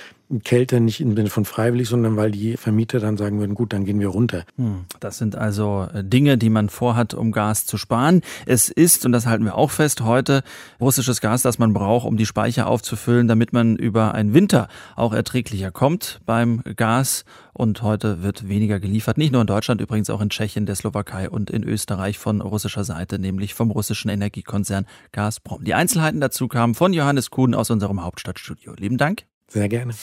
kälter 0.44 0.80
nicht 0.80 1.00
im 1.00 1.16
Sinne 1.16 1.30
von 1.30 1.44
freiwillig, 1.44 1.88
sondern 1.88 2.16
weil 2.16 2.30
die 2.30 2.56
Vermieter 2.56 3.00
dann 3.00 3.16
sagen 3.16 3.40
würden, 3.40 3.54
gut, 3.54 3.72
dann 3.72 3.84
gehen 3.84 4.00
wir 4.00 4.08
runter. 4.08 4.44
Hm, 4.56 4.84
das 5.00 5.18
sind 5.18 5.36
also 5.36 5.86
äh, 5.92 6.04
Dinge, 6.04 6.36
die 6.36 6.50
man 6.50 6.68
vorhat, 6.68 7.14
um 7.14 7.32
Gas 7.32 7.64
zu 7.66 7.78
sparen. 7.78 8.22
Es 8.46 8.68
ist, 8.68 9.06
und 9.06 9.12
das 9.12 9.26
halten 9.26 9.44
wir 9.44 9.56
auch 9.56 9.70
fest, 9.70 10.02
heute 10.02 10.42
russisches 10.80 11.20
Gas, 11.20 11.42
das 11.42 11.58
man 11.58 11.72
braucht, 11.72 12.06
um 12.06 12.16
die 12.16 12.26
Speicher 12.26 12.66
aufzufüllen, 12.66 13.28
damit 13.28 13.52
man 13.52 13.76
über 13.76 14.14
einen 14.14 14.34
Winter 14.34 14.68
auch 14.96 15.12
erträglicher 15.12 15.70
kommt 15.70 16.20
beim 16.26 16.62
Gas. 16.76 17.24
Und 17.54 17.82
heute 17.82 18.22
wird 18.22 18.48
weniger 18.48 18.78
geliefert, 18.78 19.18
nicht 19.18 19.32
nur 19.32 19.40
in 19.40 19.46
Deutschland, 19.46 19.80
übrigens 19.80 20.10
auch 20.10 20.20
in 20.20 20.30
Tschechien, 20.30 20.66
der 20.66 20.76
Slowakei 20.76 21.28
und 21.28 21.50
in 21.50 21.64
Österreich 21.64 22.18
von 22.18 22.40
russischer 22.40 22.84
Seite, 22.84 23.18
nämlich 23.18 23.54
vom 23.54 23.70
russischen 23.70 24.10
Energiekonzern 24.10 24.86
Gazprom. 25.10 25.64
Die 25.64 25.74
Einzelheiten 25.74 26.20
dazu 26.20 26.46
kamen 26.46 26.74
von 26.74 26.92
Johannes 26.92 27.30
Kuhn 27.30 27.54
aus 27.54 27.70
unserem 27.70 28.04
Hauptstadtstudio. 28.04 28.74
Lieben 28.74 28.96
Dank. 28.96 29.24
Sehr 29.50 29.70
gerne. 29.70 29.94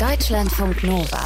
Deutschlandfunk 0.00 0.82
Nova. 0.82 1.24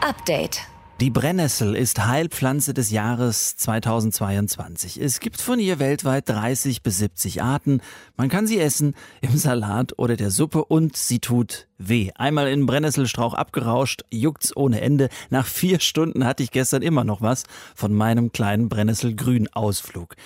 Update. 0.00 0.62
Die 0.98 1.10
Brennnessel 1.10 1.76
ist 1.76 2.06
Heilpflanze 2.06 2.72
des 2.72 2.90
Jahres 2.90 3.56
2022. 3.56 4.98
Es 4.98 5.20
gibt 5.20 5.42
von 5.42 5.58
ihr 5.58 5.78
weltweit 5.78 6.26
30 6.26 6.82
bis 6.82 6.98
70 6.98 7.42
Arten. 7.42 7.82
Man 8.16 8.30
kann 8.30 8.46
sie 8.46 8.58
essen 8.58 8.94
im 9.20 9.36
Salat 9.36 9.98
oder 9.98 10.16
der 10.16 10.30
Suppe 10.30 10.64
und 10.64 10.96
sie 10.96 11.18
tut 11.18 11.68
weh. 11.76 12.10
Einmal 12.14 12.48
in 12.48 12.64
Brennnesselstrauch 12.64 13.34
abgerauscht, 13.34 14.02
juckt's 14.10 14.56
ohne 14.56 14.80
Ende. 14.80 15.10
Nach 15.28 15.46
vier 15.46 15.80
Stunden 15.80 16.24
hatte 16.24 16.42
ich 16.42 16.50
gestern 16.50 16.80
immer 16.80 17.04
noch 17.04 17.20
was 17.20 17.44
von 17.74 17.92
meinem 17.92 18.32
kleinen 18.32 18.70
Brennnesselgrün-Ausflug. 18.70 20.16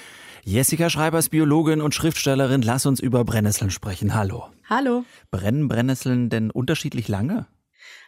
Jessica 0.47 0.91
Schreibers, 0.91 1.31
Biologin 1.31 1.81
und 1.81 1.95
Schriftstellerin, 1.95 2.61
lass 2.61 2.85
uns 2.85 3.01
über 3.01 3.25
Brennnesseln 3.25 3.71
sprechen. 3.71 4.15
Hallo. 4.15 4.51
Hallo. 4.69 5.05
Brennen 5.31 5.69
Brennnesseln 5.69 6.29
denn 6.29 6.51
unterschiedlich 6.51 7.09
lange? 7.09 7.47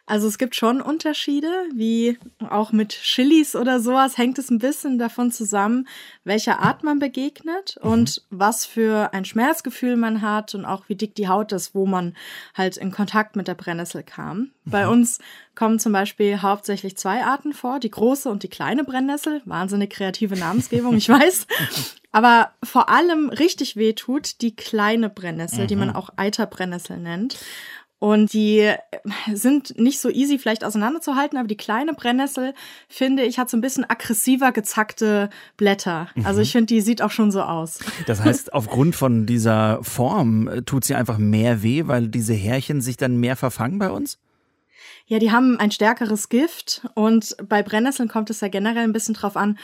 Also 0.06 0.28
es 0.28 0.38
gibt 0.38 0.54
schon 0.54 0.80
Unterschiede, 0.80 1.50
wie 1.75 2.16
auch 2.48 2.70
mit 2.70 2.90
Chilis 2.90 3.56
oder 3.56 3.80
sowas 3.80 4.16
hängt 4.16 4.38
es 4.38 4.50
ein 4.50 4.60
bisschen 4.60 4.98
davon 4.98 5.32
zusammen, 5.32 5.88
welcher 6.22 6.60
Art 6.60 6.84
man 6.84 7.00
begegnet 7.00 7.76
mhm. 7.82 7.90
und 7.90 8.22
was 8.30 8.64
für 8.64 9.12
ein 9.12 9.25
Schmerzgefühl 9.25 9.96
man 9.96 10.22
hat 10.22 10.54
und 10.54 10.64
auch 10.64 10.88
wie 10.88 10.94
dick 10.94 11.16
die 11.16 11.26
Haut 11.26 11.50
ist, 11.50 11.75
wo 11.75 11.86
man 11.86 12.14
halt 12.54 12.76
in 12.76 12.92
Kontakt 12.92 13.34
mit 13.34 13.48
der 13.48 13.54
Brennnessel 13.54 14.04
kam. 14.04 14.38
Mhm. 14.38 14.50
Bei 14.70 14.86
uns 14.86 15.18
kommen 15.56 15.80
zum 15.80 15.92
Beispiel 15.92 16.40
hauptsächlich 16.40 16.96
zwei 16.96 17.25
Arten 17.25 17.52
vor, 17.52 17.80
die 17.80 17.90
große 17.90 18.28
und 18.28 18.44
die 18.44 18.48
kleine 18.48 18.84
Brennnessel. 18.84 19.42
Wahnsinnig 19.44 19.90
kreative 19.90 20.36
Namensgebung, 20.36 20.96
ich 20.96 21.08
weiß. 21.08 21.48
Aber 22.12 22.52
vor 22.62 22.88
allem 22.88 23.28
richtig 23.28 23.75
weh 23.75 23.92
tut 23.92 24.40
die 24.40 24.54
kleine 24.54 25.10
Brennnessel, 25.10 25.64
mhm. 25.64 25.68
die 25.68 25.76
man 25.76 25.94
auch 25.94 26.10
Eiterbrennnessel 26.16 26.98
nennt. 26.98 27.36
Und 27.99 28.35
die 28.35 28.73
sind 29.33 29.79
nicht 29.79 30.00
so 30.00 30.11
easy 30.11 30.38
vielleicht 30.38 30.65
auseinanderzuhalten, 30.65 31.38
aber 31.38 31.49
die 31.49 31.57
kleine 31.57 31.95
Brennnessel, 31.95 32.53
finde 32.88 33.23
ich, 33.23 33.38
hat 33.38 33.49
so 33.49 33.57
ein 33.57 33.62
bisschen 33.62 33.88
aggressiver 33.88 34.53
gezackte 34.53 35.31
Blätter. 35.57 36.09
Also 36.23 36.43
ich 36.43 36.50
mhm. 36.50 36.59
finde, 36.59 36.75
die 36.75 36.81
sieht 36.83 37.00
auch 37.00 37.11
schon 37.11 37.31
so 37.31 37.43
aus. 37.43 37.79
Das 38.07 38.23
heißt, 38.23 38.53
aufgrund 38.53 38.97
von 38.97 39.25
dieser 39.25 39.83
Form 39.83 40.49
äh, 40.49 40.62
tut 40.62 40.85
sie 40.85 40.95
einfach 40.95 41.17
mehr 41.17 41.62
weh, 41.62 41.87
weil 41.87 42.09
diese 42.09 42.35
Härchen 42.35 42.83
sich 42.83 42.99
dann 42.99 43.17
mehr 43.17 43.37
verfangen 43.37 43.79
bei 43.79 43.91
uns? 43.91 44.19
Ja, 45.07 45.19
die 45.19 45.31
haben 45.31 45.59
ein 45.59 45.71
stärkeres 45.71 46.29
Gift 46.29 46.87
und 46.95 47.37
bei 47.49 47.62
Brennnesseln 47.62 48.09
kommt 48.09 48.29
es 48.29 48.41
ja 48.41 48.49
generell 48.49 48.83
ein 48.83 48.93
bisschen 48.93 49.15
drauf 49.15 49.37
an, 49.37 49.57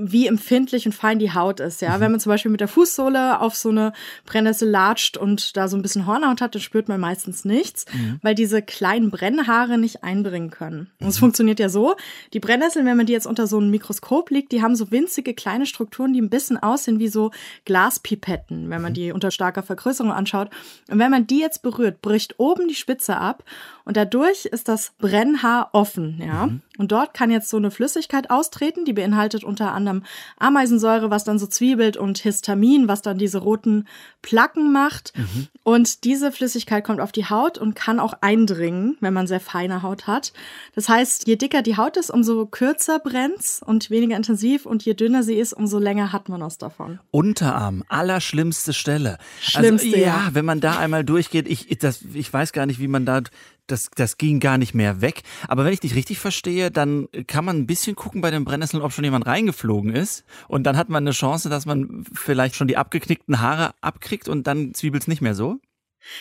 wie 0.00 0.28
empfindlich 0.28 0.86
und 0.86 0.92
fein 0.92 1.18
die 1.18 1.34
Haut 1.34 1.58
ist. 1.58 1.82
Ja, 1.82 1.96
mhm. 1.96 2.00
wenn 2.00 2.10
man 2.12 2.20
zum 2.20 2.30
Beispiel 2.30 2.52
mit 2.52 2.60
der 2.60 2.68
Fußsohle 2.68 3.40
auf 3.40 3.56
so 3.56 3.70
eine 3.70 3.92
Brennnessel 4.26 4.70
latscht 4.70 5.16
und 5.16 5.56
da 5.56 5.66
so 5.66 5.76
ein 5.76 5.82
bisschen 5.82 6.06
Hornhaut 6.06 6.40
hat, 6.40 6.54
dann 6.54 6.62
spürt 6.62 6.88
man 6.88 7.00
meistens 7.00 7.44
nichts, 7.44 7.84
mhm. 7.92 8.20
weil 8.22 8.36
diese 8.36 8.62
kleinen 8.62 9.10
Brennhaare 9.10 9.76
nicht 9.76 10.04
einbringen 10.04 10.50
können. 10.50 10.90
Und 11.00 11.08
es 11.08 11.16
mhm. 11.16 11.20
funktioniert 11.20 11.58
ja 11.58 11.68
so: 11.68 11.96
Die 12.32 12.38
Brennnesseln, 12.38 12.86
wenn 12.86 12.96
man 12.96 13.06
die 13.06 13.12
jetzt 13.12 13.26
unter 13.26 13.48
so 13.48 13.58
einem 13.58 13.70
Mikroskop 13.70 14.30
legt, 14.30 14.52
die 14.52 14.62
haben 14.62 14.76
so 14.76 14.90
winzige 14.92 15.34
kleine 15.34 15.66
Strukturen, 15.66 16.12
die 16.12 16.22
ein 16.22 16.30
bisschen 16.30 16.56
aussehen 16.56 17.00
wie 17.00 17.08
so 17.08 17.32
Glaspipetten, 17.64 18.70
wenn 18.70 18.80
man 18.80 18.92
mhm. 18.92 18.94
die 18.94 19.12
unter 19.12 19.32
starker 19.32 19.64
Vergrößerung 19.64 20.12
anschaut. 20.12 20.50
Und 20.88 21.00
wenn 21.00 21.10
man 21.10 21.26
die 21.26 21.40
jetzt 21.40 21.62
berührt, 21.62 22.02
bricht 22.02 22.38
oben 22.38 22.68
die 22.68 22.76
Spitze 22.76 23.16
ab 23.16 23.42
und 23.88 23.96
dadurch 23.96 24.44
ist 24.44 24.68
das 24.68 24.92
Brennhaar 24.98 25.70
offen. 25.72 26.20
Ja, 26.22 26.46
mhm. 26.46 26.60
und 26.76 26.92
dort 26.92 27.14
kann 27.14 27.30
jetzt 27.30 27.48
so 27.48 27.56
eine 27.56 27.70
Flüssigkeit 27.70 28.28
austreten, 28.28 28.84
die 28.84 28.92
beinhaltet 28.92 29.44
unter 29.44 29.72
anderem 29.72 30.02
Ameisensäure, 30.36 31.10
was 31.10 31.24
dann 31.24 31.38
so 31.38 31.46
zwiebelt 31.46 31.96
und 31.96 32.18
Histamin, 32.18 32.86
was 32.86 33.00
dann 33.00 33.16
diese 33.16 33.38
roten 33.38 33.88
Placken 34.20 34.72
macht. 34.72 35.16
Mhm. 35.16 35.46
Und 35.62 36.04
diese 36.04 36.32
Flüssigkeit 36.32 36.84
kommt 36.84 37.00
auf 37.00 37.12
die 37.12 37.30
Haut 37.30 37.56
und 37.56 37.74
kann 37.74 37.98
auch 37.98 38.12
eindringen, 38.20 38.98
wenn 39.00 39.14
man 39.14 39.26
sehr 39.26 39.40
feine 39.40 39.82
Haut 39.82 40.06
hat. 40.06 40.34
Das 40.74 40.90
heißt, 40.90 41.26
je 41.26 41.36
dicker 41.36 41.62
die 41.62 41.78
Haut 41.78 41.96
ist, 41.96 42.10
umso 42.10 42.44
kürzer 42.44 42.98
brennt's 42.98 43.62
und 43.64 43.88
weniger 43.88 44.18
intensiv 44.18 44.66
und 44.66 44.84
je 44.84 44.92
dünner 44.92 45.22
sie 45.22 45.36
ist, 45.36 45.54
umso 45.54 45.78
länger 45.78 46.12
hat 46.12 46.28
man 46.28 46.42
was 46.42 46.58
davon. 46.58 46.98
Unterarm, 47.10 47.84
allerschlimmste 47.88 48.74
Stelle. 48.74 49.16
Schlimmste, 49.40 49.88
also, 49.88 49.98
ja, 49.98 50.06
ja, 50.06 50.28
wenn 50.32 50.44
man 50.44 50.60
da 50.60 50.76
einmal 50.78 51.04
durchgeht, 51.04 51.48
ich, 51.48 51.78
das, 51.78 52.02
ich 52.12 52.30
weiß 52.30 52.52
gar 52.52 52.66
nicht, 52.66 52.80
wie 52.80 52.88
man 52.88 53.06
da 53.06 53.22
das, 53.70 53.90
das 53.94 54.18
ging 54.18 54.40
gar 54.40 54.58
nicht 54.58 54.74
mehr 54.74 55.00
weg. 55.00 55.22
Aber 55.46 55.64
wenn 55.64 55.72
ich 55.72 55.80
dich 55.80 55.94
richtig 55.94 56.18
verstehe, 56.18 56.70
dann 56.70 57.08
kann 57.26 57.44
man 57.44 57.56
ein 57.56 57.66
bisschen 57.66 57.96
gucken 57.96 58.20
bei 58.20 58.30
den 58.30 58.44
Brennnesseln, 58.44 58.82
ob 58.82 58.92
schon 58.92 59.04
jemand 59.04 59.26
reingeflogen 59.26 59.94
ist. 59.94 60.24
Und 60.48 60.64
dann 60.64 60.76
hat 60.76 60.88
man 60.88 61.04
eine 61.04 61.12
Chance, 61.12 61.48
dass 61.48 61.66
man 61.66 62.04
vielleicht 62.12 62.56
schon 62.56 62.68
die 62.68 62.76
abgeknickten 62.76 63.40
Haare 63.40 63.72
abkriegt 63.80 64.28
und 64.28 64.46
dann 64.46 64.74
zwiebelt's 64.74 65.08
nicht 65.08 65.20
mehr 65.22 65.34
so. 65.34 65.60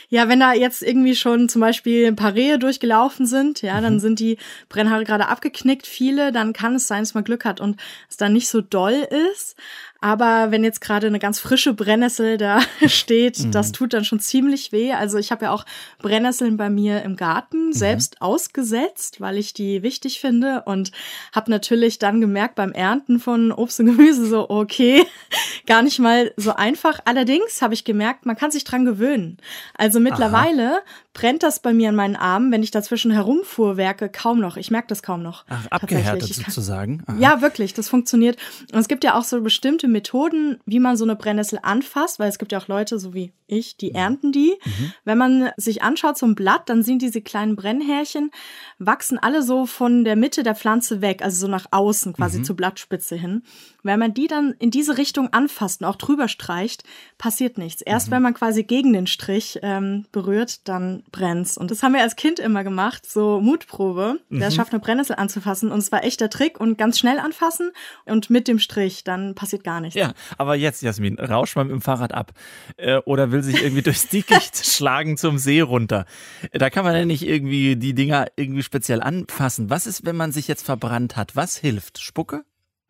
Ja, 0.10 0.28
wenn 0.28 0.40
da 0.40 0.54
jetzt 0.54 0.82
irgendwie 0.82 1.16
schon 1.16 1.50
zum 1.50 1.62
Beispiel 1.62 2.08
ein 2.08 2.16
paar 2.16 2.34
Rehe 2.34 2.60
durchgelaufen 2.60 3.26
sind, 3.26 3.62
ja, 3.62 3.78
mhm. 3.78 3.84
dann 3.84 4.00
sind 4.00 4.20
die 4.20 4.38
Brennhaare 4.70 5.04
gerade 5.04 5.28
abgeknickt, 5.28 5.88
viele, 5.88 6.32
dann 6.32 6.54
kann 6.54 6.76
es 6.76 6.88
sein, 6.88 7.04
dass 7.04 7.14
man 7.14 7.24
Glück 7.24 7.46
hat 7.46 7.62
und 7.62 7.80
es 8.10 8.18
dann 8.18 8.34
nicht 8.34 8.50
so 8.50 8.62
doll 8.62 9.08
ist. 9.32 9.56
Aber 10.00 10.52
wenn 10.52 10.64
jetzt 10.64 10.82
gerade 10.82 11.08
eine 11.08 11.20
ganz 11.20 11.40
frische 11.40 11.74
Brennnessel 11.74 12.38
da 12.38 12.60
steht, 12.86 13.40
mhm. 13.40 13.52
das 13.52 13.72
tut 13.72 13.94
dann 13.94 14.06
schon 14.06 14.20
ziemlich 14.20 14.72
weh. 14.72 14.94
Also 14.94 15.18
ich 15.18 15.32
habe 15.32 15.46
ja 15.46 15.52
auch 15.52 15.66
Brennnesseln 16.00 16.58
bei 16.58 16.70
mir 16.70 17.02
im 17.04 17.16
Garten 17.16 17.68
mhm. 17.68 17.74
selbst 17.74 18.22
ausgesetzt, 18.22 19.22
weil 19.22 19.38
ich 19.38 19.54
die 19.54 19.84
wichtig 19.84 20.20
finde 20.20 20.64
und 20.66 20.92
habe 21.34 21.52
natürlich 21.52 22.00
dann 22.00 22.22
gemerkt 22.22 22.56
beim 22.56 22.72
Ernten 22.72 23.20
von 23.20 23.52
Obst 23.52 23.80
und 23.80 23.88
Gemüse 23.88 24.26
so, 24.26 24.50
okay, 24.50 25.04
gar 25.66 25.82
nicht 25.82 26.00
mal 26.00 26.32
so 26.38 26.54
einfach. 26.54 27.00
Allerdings 27.06 27.62
habe 27.62 27.74
ich 27.74 27.84
gemerkt, 27.84 28.26
man 28.26 28.36
kann 28.36 28.52
sich 28.52 28.64
dran 28.64 28.86
gewöhnen. 28.86 29.38
Also 29.78 30.00
mittlerweile 30.00 30.78
Aha. 30.78 30.82
brennt 31.14 31.44
das 31.44 31.60
bei 31.60 31.74
mir 31.74 31.90
an 31.90 31.96
meinen 31.96 32.16
Armen, 32.16 32.52
wenn 32.52 32.64
ich 32.64 32.72
dazwischen 32.72 33.12
herumfuhrwerke, 33.12 34.10
kaum 34.10 34.40
noch. 34.40 34.58
Ich 34.58 34.72
merke 34.72 34.88
das 34.88 35.02
kaum 35.02 35.24
noch. 35.24 35.46
Ach, 35.50 35.66
abgehärtet 35.72 36.34
sozusagen. 36.34 37.04
Aha. 37.08 37.18
Ja, 37.20 37.42
wirklich, 37.42 37.74
das 37.74 37.90
funktioniert. 37.90 38.38
Und 38.72 38.80
es 38.80 38.88
gibt 38.88 39.04
ja 39.04 39.16
auch 39.16 39.24
so 39.24 39.42
bestimmte 39.42 39.87
bestimmte 39.88 39.98
Methoden, 39.98 40.60
wie 40.66 40.80
man 40.80 40.98
so 40.98 41.04
eine 41.04 41.16
Brennnessel 41.16 41.60
anfasst, 41.62 42.20
weil 42.20 42.30
es 42.30 42.38
gibt 42.38 42.52
ja 42.52 42.60
auch 42.60 42.68
Leute, 42.68 43.00
so 43.00 43.14
wie 43.14 43.34
ich, 43.48 43.78
die 43.78 43.90
mhm. 43.90 43.96
ernten 43.96 44.32
die. 44.32 44.54
Mhm. 44.64 44.94
Wenn 45.06 45.18
man 45.18 45.50
sich 45.58 45.82
anschaut, 45.82 46.18
so 46.18 46.26
ein 46.26 46.36
Blatt, 46.36 46.70
dann 46.70 46.84
sind 46.84 47.02
diese 47.02 47.22
kleinen 47.22 47.56
Brennhärchen, 47.56 48.32
wachsen 48.78 49.18
alle 49.18 49.42
so 49.42 49.66
von 49.66 50.04
der 50.04 50.16
Mitte 50.16 50.44
der 50.44 50.56
Pflanze 50.56 51.02
weg, 51.02 51.22
also 51.22 51.46
so 51.46 51.52
nach 51.52 51.68
außen 51.72 52.14
quasi 52.14 52.40
mhm. 52.40 52.44
zur 52.44 52.56
Blattspitze 52.56 53.16
hin. 53.16 53.44
Wenn 53.84 54.00
man 54.00 54.14
die 54.14 54.28
dann 54.28 54.54
in 54.60 54.70
diese 54.70 54.98
Richtung 54.98 55.32
anfasst 55.32 55.82
und 55.82 55.88
auch 55.88 55.96
drüber 55.96 56.28
streicht, 56.28 56.84
passiert 57.18 57.58
nichts. 57.58 57.82
Erst 57.82 58.10
mhm. 58.10 58.12
wenn 58.12 58.22
man 58.24 58.34
quasi 58.34 58.64
gegen 58.64 58.92
den 58.92 59.08
Strich 59.08 59.60
ähm, 59.62 60.06
berührt, 60.12 60.68
dann 60.68 61.04
brennt's. 61.12 61.58
Und 61.58 61.72
das 61.72 61.84
haben 61.84 61.94
wir 61.94 62.02
als 62.02 62.18
Kind 62.18 62.40
immer 62.40 62.64
gemacht, 62.64 63.10
so 63.10 63.40
Mutprobe. 63.40 64.20
Wer 64.30 64.50
mhm. 64.50 64.54
schafft, 64.54 64.74
eine 64.74 64.82
Brennnessel 64.82 65.16
anzufassen. 65.16 65.72
Und 65.72 65.80
es 65.80 65.92
war 65.92 66.04
echt 66.04 66.20
der 66.20 66.30
Trick 66.30 66.60
und 66.60 66.78
ganz 66.78 67.00
schnell 67.00 67.20
anfassen 67.20 67.72
und 68.06 68.30
mit 68.30 68.48
dem 68.48 68.60
Strich, 68.60 69.06
dann 69.06 69.36
passiert 69.36 69.64
gar 69.64 69.77
nichts. 69.82 70.00
Ja, 70.00 70.14
aber 70.38 70.56
jetzt, 70.56 70.82
Jasmin, 70.82 71.20
rausch 71.20 71.56
mal 71.56 71.66
mit 71.66 71.74
dem 71.74 71.82
Fahrrad 71.82 72.14
ab. 72.14 72.34
Äh, 72.78 72.98
oder 73.06 73.32
will 73.32 73.44
sich 73.44 73.62
irgendwie 73.62 73.82
durchs 73.82 74.08
Dickicht 74.08 74.58
schlagen 74.66 75.18
zum 75.18 75.38
See 75.38 75.62
runter. 75.62 76.06
Da 76.52 76.70
kann 76.70 76.86
man 76.86 76.96
ja 76.96 77.06
nicht 77.06 77.28
irgendwie 77.28 77.76
die 77.76 77.94
Dinger 77.94 78.28
irgendwie 78.36 78.64
speziell 78.64 79.02
anfassen. 79.02 79.70
Was 79.70 79.88
ist, 79.88 80.06
wenn 80.06 80.16
man 80.16 80.32
sich 80.32 80.48
jetzt 80.48 80.66
verbrannt 80.66 81.16
hat? 81.16 81.36
Was 81.36 81.58
hilft? 81.58 82.00
Spucke? 82.00 82.44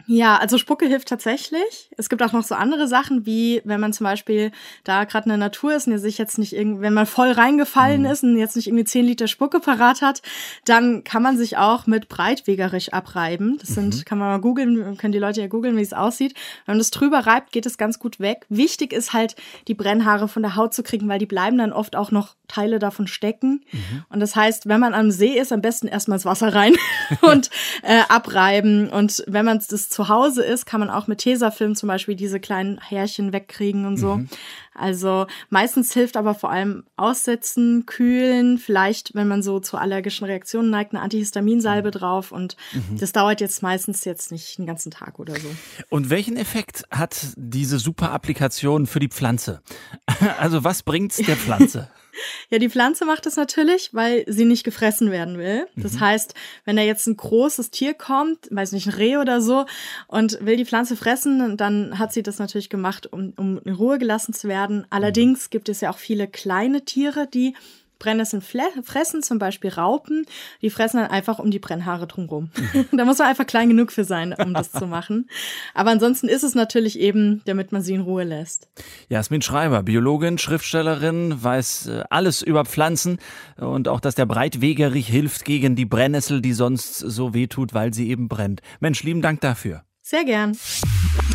Ja, 0.09 0.37
also 0.37 0.57
Spucke 0.57 0.87
hilft 0.87 1.09
tatsächlich. 1.09 1.91
Es 1.97 2.07
gibt 2.07 2.23
auch 2.23 2.31
noch 2.31 2.43
so 2.43 2.55
andere 2.55 2.87
Sachen, 2.87 3.25
wie 3.25 3.61
wenn 3.65 3.81
man 3.81 3.91
zum 3.91 4.05
Beispiel 4.05 4.51
da 4.85 5.03
gerade 5.03 5.25
in 5.25 5.29
der 5.29 5.37
Natur 5.37 5.75
ist 5.75 5.87
und 5.87 5.97
sich 5.97 6.17
jetzt 6.17 6.37
nicht 6.37 6.53
irgendwie, 6.53 6.81
wenn 6.81 6.93
man 6.93 7.05
voll 7.05 7.29
reingefallen 7.29 8.01
mhm. 8.01 8.07
ist 8.07 8.23
und 8.23 8.37
jetzt 8.37 8.55
nicht 8.55 8.67
irgendwie 8.67 8.85
zehn 8.85 9.05
Liter 9.05 9.27
Spucke 9.27 9.59
parat 9.59 10.01
hat, 10.01 10.21
dann 10.63 11.03
kann 11.03 11.21
man 11.21 11.37
sich 11.37 11.57
auch 11.57 11.87
mit 11.87 12.07
Breitwegerisch 12.07 12.93
abreiben. 12.93 13.57
Das 13.59 13.69
sind, 13.69 13.97
mhm. 13.97 14.05
kann 14.05 14.17
man 14.17 14.29
mal 14.29 14.39
googeln, 14.39 14.97
können 14.97 15.11
die 15.11 15.19
Leute 15.19 15.41
ja 15.41 15.47
googeln, 15.47 15.75
wie 15.75 15.81
es 15.81 15.93
aussieht. 15.93 16.33
Wenn 16.65 16.75
man 16.75 16.79
das 16.79 16.91
drüber 16.91 17.19
reibt, 17.19 17.51
geht 17.51 17.65
es 17.65 17.77
ganz 17.77 17.99
gut 17.99 18.21
weg. 18.21 18.45
Wichtig 18.47 18.93
ist 18.93 19.11
halt, 19.11 19.35
die 19.67 19.73
Brennhaare 19.73 20.29
von 20.29 20.41
der 20.41 20.55
Haut 20.55 20.73
zu 20.73 20.83
kriegen, 20.83 21.09
weil 21.09 21.19
die 21.19 21.25
bleiben 21.25 21.57
dann 21.57 21.73
oft 21.73 21.97
auch 21.97 22.11
noch 22.11 22.35
Teile 22.47 22.79
davon 22.79 23.07
stecken. 23.07 23.65
Mhm. 23.73 24.05
Und 24.07 24.21
das 24.21 24.37
heißt, 24.37 24.69
wenn 24.69 24.79
man 24.79 24.93
am 24.93 25.11
See 25.11 25.37
ist, 25.37 25.51
am 25.51 25.61
besten 25.61 25.87
erstmal 25.87 26.17
ins 26.17 26.25
Wasser 26.25 26.53
rein 26.53 26.75
und 27.21 27.49
äh, 27.83 28.03
abreiben. 28.07 28.89
Und 28.89 29.23
wenn 29.27 29.43
man 29.43 29.61
das 29.67 29.89
zu 29.97 30.09
Hause 30.09 30.43
ist, 30.43 30.67
kann 30.67 30.79
man 30.79 30.91
auch 30.91 31.07
mit 31.07 31.17
Tesafilm 31.17 31.73
zum 31.73 31.87
Beispiel 31.87 32.13
diese 32.13 32.39
kleinen 32.39 32.79
Härchen 32.79 33.33
wegkriegen 33.33 33.87
und 33.87 33.97
so. 33.97 34.17
Mhm. 34.17 34.29
Also 34.75 35.25
meistens 35.49 35.91
hilft 35.91 36.17
aber 36.17 36.35
vor 36.35 36.51
allem 36.51 36.83
Aussetzen, 36.97 37.87
Kühlen, 37.87 38.59
vielleicht, 38.59 39.15
wenn 39.15 39.27
man 39.27 39.41
so 39.41 39.59
zu 39.59 39.75
allergischen 39.75 40.27
Reaktionen 40.27 40.69
neigt, 40.69 40.93
eine 40.93 41.01
Antihistaminsalbe 41.01 41.87
mhm. 41.87 41.93
drauf. 41.93 42.31
Und 42.31 42.57
mhm. 42.73 42.99
das 42.99 43.11
dauert 43.11 43.41
jetzt 43.41 43.63
meistens 43.63 44.05
jetzt 44.05 44.31
nicht 44.31 44.59
einen 44.59 44.67
ganzen 44.67 44.91
Tag 44.91 45.17
oder 45.17 45.33
so. 45.33 45.47
Und 45.89 46.11
welchen 46.11 46.37
Effekt 46.37 46.83
hat 46.91 47.17
diese 47.35 47.79
super 47.79 48.11
Applikation 48.11 48.85
für 48.85 48.99
die 48.99 49.09
Pflanze? 49.09 49.63
Also 50.39 50.63
was 50.63 50.83
bringt's 50.83 51.17
der 51.17 51.37
Pflanze? 51.37 51.89
Ja, 52.49 52.59
die 52.59 52.69
Pflanze 52.69 53.05
macht 53.05 53.25
es 53.25 53.35
natürlich, 53.35 53.93
weil 53.93 54.23
sie 54.27 54.45
nicht 54.45 54.63
gefressen 54.63 55.11
werden 55.11 55.37
will. 55.37 55.67
Das 55.75 55.93
mhm. 55.93 55.99
heißt, 55.99 56.33
wenn 56.63 56.77
da 56.77 56.81
jetzt 56.81 57.05
ein 57.07 57.17
großes 57.17 57.71
Tier 57.71 57.93
kommt, 57.93 58.47
weiß 58.51 58.71
nicht, 58.71 58.87
ein 58.87 58.93
Reh 58.93 59.17
oder 59.17 59.41
so, 59.41 59.65
und 60.07 60.37
will 60.45 60.55
die 60.55 60.65
Pflanze 60.65 60.95
fressen, 60.95 61.57
dann 61.57 61.99
hat 61.99 62.13
sie 62.13 62.23
das 62.23 62.39
natürlich 62.39 62.69
gemacht, 62.69 63.11
um, 63.11 63.33
um 63.35 63.59
in 63.63 63.73
Ruhe 63.73 63.97
gelassen 63.97 64.33
zu 64.33 64.47
werden. 64.47 64.87
Allerdings 64.89 65.49
gibt 65.49 65.67
es 65.67 65.81
ja 65.81 65.89
auch 65.89 65.97
viele 65.97 66.27
kleine 66.27 66.85
Tiere, 66.85 67.27
die 67.27 67.53
Brennnesseln 67.99 68.41
fressen, 68.41 69.23
zum 69.23 69.39
Beispiel 69.39 69.71
Raupen, 69.71 70.25
die 70.61 70.69
fressen 70.69 70.97
dann 70.97 71.09
einfach 71.09 71.39
um 71.39 71.51
die 71.51 71.59
Brennhaare 71.59 72.07
drumherum. 72.07 72.51
da 72.91 73.05
muss 73.05 73.17
man 73.17 73.27
einfach 73.27 73.45
klein 73.45 73.69
genug 73.69 73.91
für 73.91 74.03
sein, 74.03 74.33
um 74.33 74.53
das 74.53 74.71
zu 74.71 74.87
machen. 74.87 75.29
Aber 75.73 75.91
ansonsten 75.91 76.27
ist 76.27 76.43
es 76.43 76.55
natürlich 76.55 76.99
eben, 76.99 77.41
damit 77.45 77.71
man 77.71 77.81
sie 77.81 77.93
in 77.93 78.01
Ruhe 78.01 78.23
lässt. 78.23 78.69
Jasmin 79.09 79.41
Schreiber, 79.41 79.83
Biologin, 79.83 80.37
Schriftstellerin, 80.37 81.43
weiß 81.43 81.87
äh, 81.87 82.03
alles 82.09 82.41
über 82.41 82.65
Pflanzen 82.65 83.19
und 83.57 83.87
auch, 83.87 83.99
dass 83.99 84.15
der 84.15 84.25
Breitwegerich 84.25 85.07
hilft 85.07 85.45
gegen 85.45 85.75
die 85.75 85.85
Brennnessel, 85.85 86.41
die 86.41 86.53
sonst 86.53 86.99
so 86.99 87.33
wehtut, 87.33 87.73
weil 87.73 87.93
sie 87.93 88.09
eben 88.09 88.27
brennt. 88.27 88.61
Mensch, 88.79 89.03
lieben 89.03 89.21
Dank 89.21 89.41
dafür. 89.41 89.83
Sehr 90.01 90.23
gern. 90.23 90.57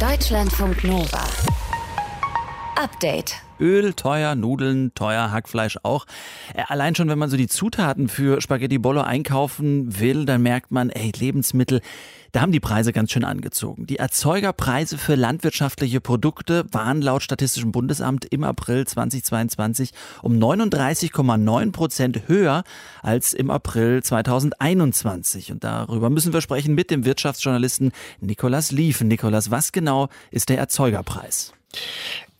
Deutschlandfunk 0.00 0.84
Nova. 0.84 1.24
Update. 2.76 3.34
Öl 3.62 3.94
teuer, 3.94 4.34
Nudeln 4.34 4.92
teuer, 4.94 5.30
Hackfleisch 5.30 5.78
auch. 5.84 6.04
Äh, 6.54 6.64
allein 6.66 6.94
schon, 6.94 7.08
wenn 7.08 7.18
man 7.18 7.30
so 7.30 7.36
die 7.36 7.48
Zutaten 7.48 8.08
für 8.08 8.40
Spaghetti 8.40 8.78
Bollo 8.78 9.02
einkaufen 9.02 10.00
will, 10.00 10.26
dann 10.26 10.42
merkt 10.42 10.72
man, 10.72 10.90
ey, 10.90 11.12
Lebensmittel, 11.16 11.80
da 12.32 12.40
haben 12.40 12.50
die 12.50 12.60
Preise 12.60 12.94
ganz 12.94 13.12
schön 13.12 13.24
angezogen. 13.24 13.86
Die 13.86 13.98
Erzeugerpreise 13.98 14.96
für 14.96 15.14
landwirtschaftliche 15.16 16.00
Produkte 16.00 16.64
waren 16.72 17.02
laut 17.02 17.22
Statistischem 17.22 17.72
Bundesamt 17.72 18.24
im 18.24 18.42
April 18.42 18.86
2022 18.86 19.90
um 20.22 20.32
39,9 20.38 21.72
Prozent 21.72 22.22
höher 22.28 22.64
als 23.02 23.34
im 23.34 23.50
April 23.50 24.02
2021. 24.02 25.52
Und 25.52 25.62
darüber 25.62 26.08
müssen 26.08 26.32
wir 26.32 26.40
sprechen 26.40 26.74
mit 26.74 26.90
dem 26.90 27.04
Wirtschaftsjournalisten 27.04 27.92
Nikolas 28.20 28.72
Liefen. 28.72 29.08
Nikolas, 29.08 29.50
was 29.50 29.70
genau 29.70 30.08
ist 30.30 30.48
der 30.48 30.56
Erzeugerpreis? 30.56 31.52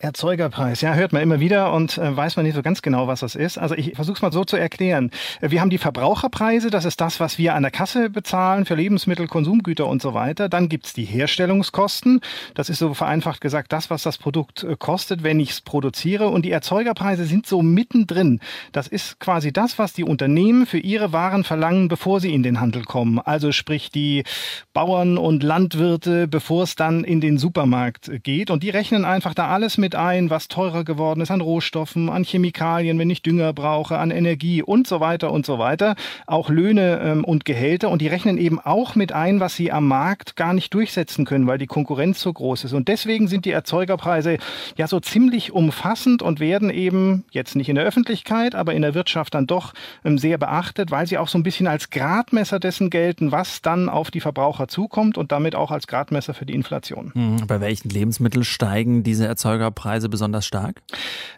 Erzeugerpreis, 0.03 0.81
ja, 0.81 0.95
hört 0.95 1.13
man 1.13 1.21
immer 1.21 1.39
wieder 1.39 1.71
und 1.71 1.97
äh, 1.97 2.15
weiß 2.15 2.35
man 2.35 2.45
nicht 2.45 2.55
so 2.55 2.61
ganz 2.61 2.81
genau, 2.81 3.07
was 3.07 3.21
das 3.21 3.35
ist. 3.35 3.57
Also 3.57 3.73
ich 3.73 3.93
versuche 3.95 4.17
es 4.17 4.21
mal 4.21 4.33
so 4.33 4.43
zu 4.43 4.57
erklären. 4.57 5.11
Wir 5.39 5.61
haben 5.61 5.69
die 5.69 5.77
Verbraucherpreise, 5.77 6.69
das 6.69 6.83
ist 6.83 6.99
das, 6.99 7.21
was 7.21 7.37
wir 7.37 7.55
an 7.55 7.63
der 7.63 7.71
Kasse 7.71 8.09
bezahlen 8.09 8.65
für 8.65 8.75
Lebensmittel, 8.75 9.27
Konsumgüter 9.27 9.87
und 9.87 10.01
so 10.01 10.13
weiter. 10.13 10.49
Dann 10.49 10.67
gibt's 10.67 10.91
die 10.91 11.05
Herstellungskosten, 11.05 12.19
das 12.53 12.67
ist 12.67 12.79
so 12.79 12.93
vereinfacht 12.93 13.39
gesagt 13.39 13.71
das, 13.71 13.89
was 13.89 14.03
das 14.03 14.17
Produkt 14.17 14.65
äh, 14.65 14.75
kostet, 14.77 15.23
wenn 15.23 15.39
ich 15.39 15.51
es 15.51 15.61
produziere. 15.61 16.27
Und 16.27 16.43
die 16.43 16.51
Erzeugerpreise 16.51 17.23
sind 17.23 17.47
so 17.47 17.61
mittendrin. 17.61 18.41
Das 18.73 18.89
ist 18.89 19.21
quasi 19.21 19.53
das, 19.53 19.79
was 19.79 19.93
die 19.93 20.03
Unternehmen 20.03 20.65
für 20.65 20.79
ihre 20.79 21.13
Waren 21.13 21.45
verlangen, 21.45 21.87
bevor 21.87 22.19
sie 22.19 22.33
in 22.33 22.43
den 22.43 22.59
Handel 22.59 22.83
kommen. 22.83 23.19
Also 23.19 23.53
sprich 23.53 23.89
die 23.89 24.25
Bauern 24.73 25.17
und 25.17 25.43
Landwirte, 25.43 26.27
bevor 26.27 26.63
es 26.63 26.75
dann 26.75 27.05
in 27.05 27.21
den 27.21 27.37
Supermarkt 27.37 28.11
geht. 28.23 28.51
Und 28.51 28.63
die 28.63 28.69
rechnen 28.69 29.05
einfach 29.05 29.33
da 29.33 29.47
alles 29.47 29.77
mit 29.77 29.92
mit 29.93 29.99
ein, 29.99 30.31
was 30.31 30.47
teurer 30.47 30.83
geworden 30.83 31.21
ist 31.21 31.29
an 31.29 31.41
Rohstoffen, 31.41 32.09
an 32.09 32.23
Chemikalien, 32.23 32.97
wenn 32.97 33.11
ich 33.11 33.21
Dünger 33.21 33.53
brauche, 33.53 33.99
an 33.99 34.09
Energie 34.09 34.63
und 34.63 34.87
so 34.87 34.99
weiter 34.99 35.31
und 35.31 35.45
so 35.45 35.59
weiter. 35.59 35.95
Auch 36.25 36.49
Löhne 36.49 36.99
ähm, 37.03 37.23
und 37.23 37.45
Gehälter. 37.45 37.89
Und 37.89 38.01
die 38.01 38.07
rechnen 38.07 38.39
eben 38.39 38.59
auch 38.59 38.95
mit 38.95 39.11
ein, 39.11 39.39
was 39.39 39.55
sie 39.55 39.71
am 39.71 39.87
Markt 39.87 40.35
gar 40.35 40.53
nicht 40.53 40.73
durchsetzen 40.73 41.25
können, 41.25 41.45
weil 41.45 41.59
die 41.59 41.67
Konkurrenz 41.67 42.21
so 42.21 42.33
groß 42.33 42.63
ist. 42.63 42.73
Und 42.73 42.87
deswegen 42.87 43.27
sind 43.27 43.45
die 43.45 43.51
Erzeugerpreise 43.51 44.37
ja 44.77 44.87
so 44.87 44.99
ziemlich 44.99 45.51
umfassend 45.51 46.23
und 46.23 46.39
werden 46.39 46.71
eben 46.71 47.25
jetzt 47.31 47.55
nicht 47.55 47.69
in 47.69 47.75
der 47.75 47.85
Öffentlichkeit, 47.85 48.55
aber 48.55 48.73
in 48.73 48.81
der 48.81 48.95
Wirtschaft 48.95 49.35
dann 49.35 49.45
doch 49.45 49.73
ähm, 50.03 50.17
sehr 50.17 50.39
beachtet, 50.39 50.89
weil 50.89 51.05
sie 51.05 51.19
auch 51.19 51.27
so 51.27 51.37
ein 51.37 51.43
bisschen 51.43 51.67
als 51.67 51.91
Gradmesser 51.91 52.59
dessen 52.59 52.89
gelten, 52.89 53.31
was 53.31 53.61
dann 53.61 53.89
auf 53.89 54.09
die 54.09 54.21
Verbraucher 54.21 54.67
zukommt 54.67 55.19
und 55.19 55.31
damit 55.31 55.53
auch 55.53 55.69
als 55.69 55.85
Gradmesser 55.85 56.33
für 56.33 56.47
die 56.47 56.55
Inflation. 56.55 57.11
Hm, 57.13 57.47
bei 57.47 57.61
welchen 57.61 57.89
Lebensmitteln 57.89 58.43
steigen 58.43 59.03
diese 59.03 59.27
Erzeugerpreise? 59.27 59.82
Preise 59.83 60.07
besonders 60.07 60.45
stark? 60.45 60.81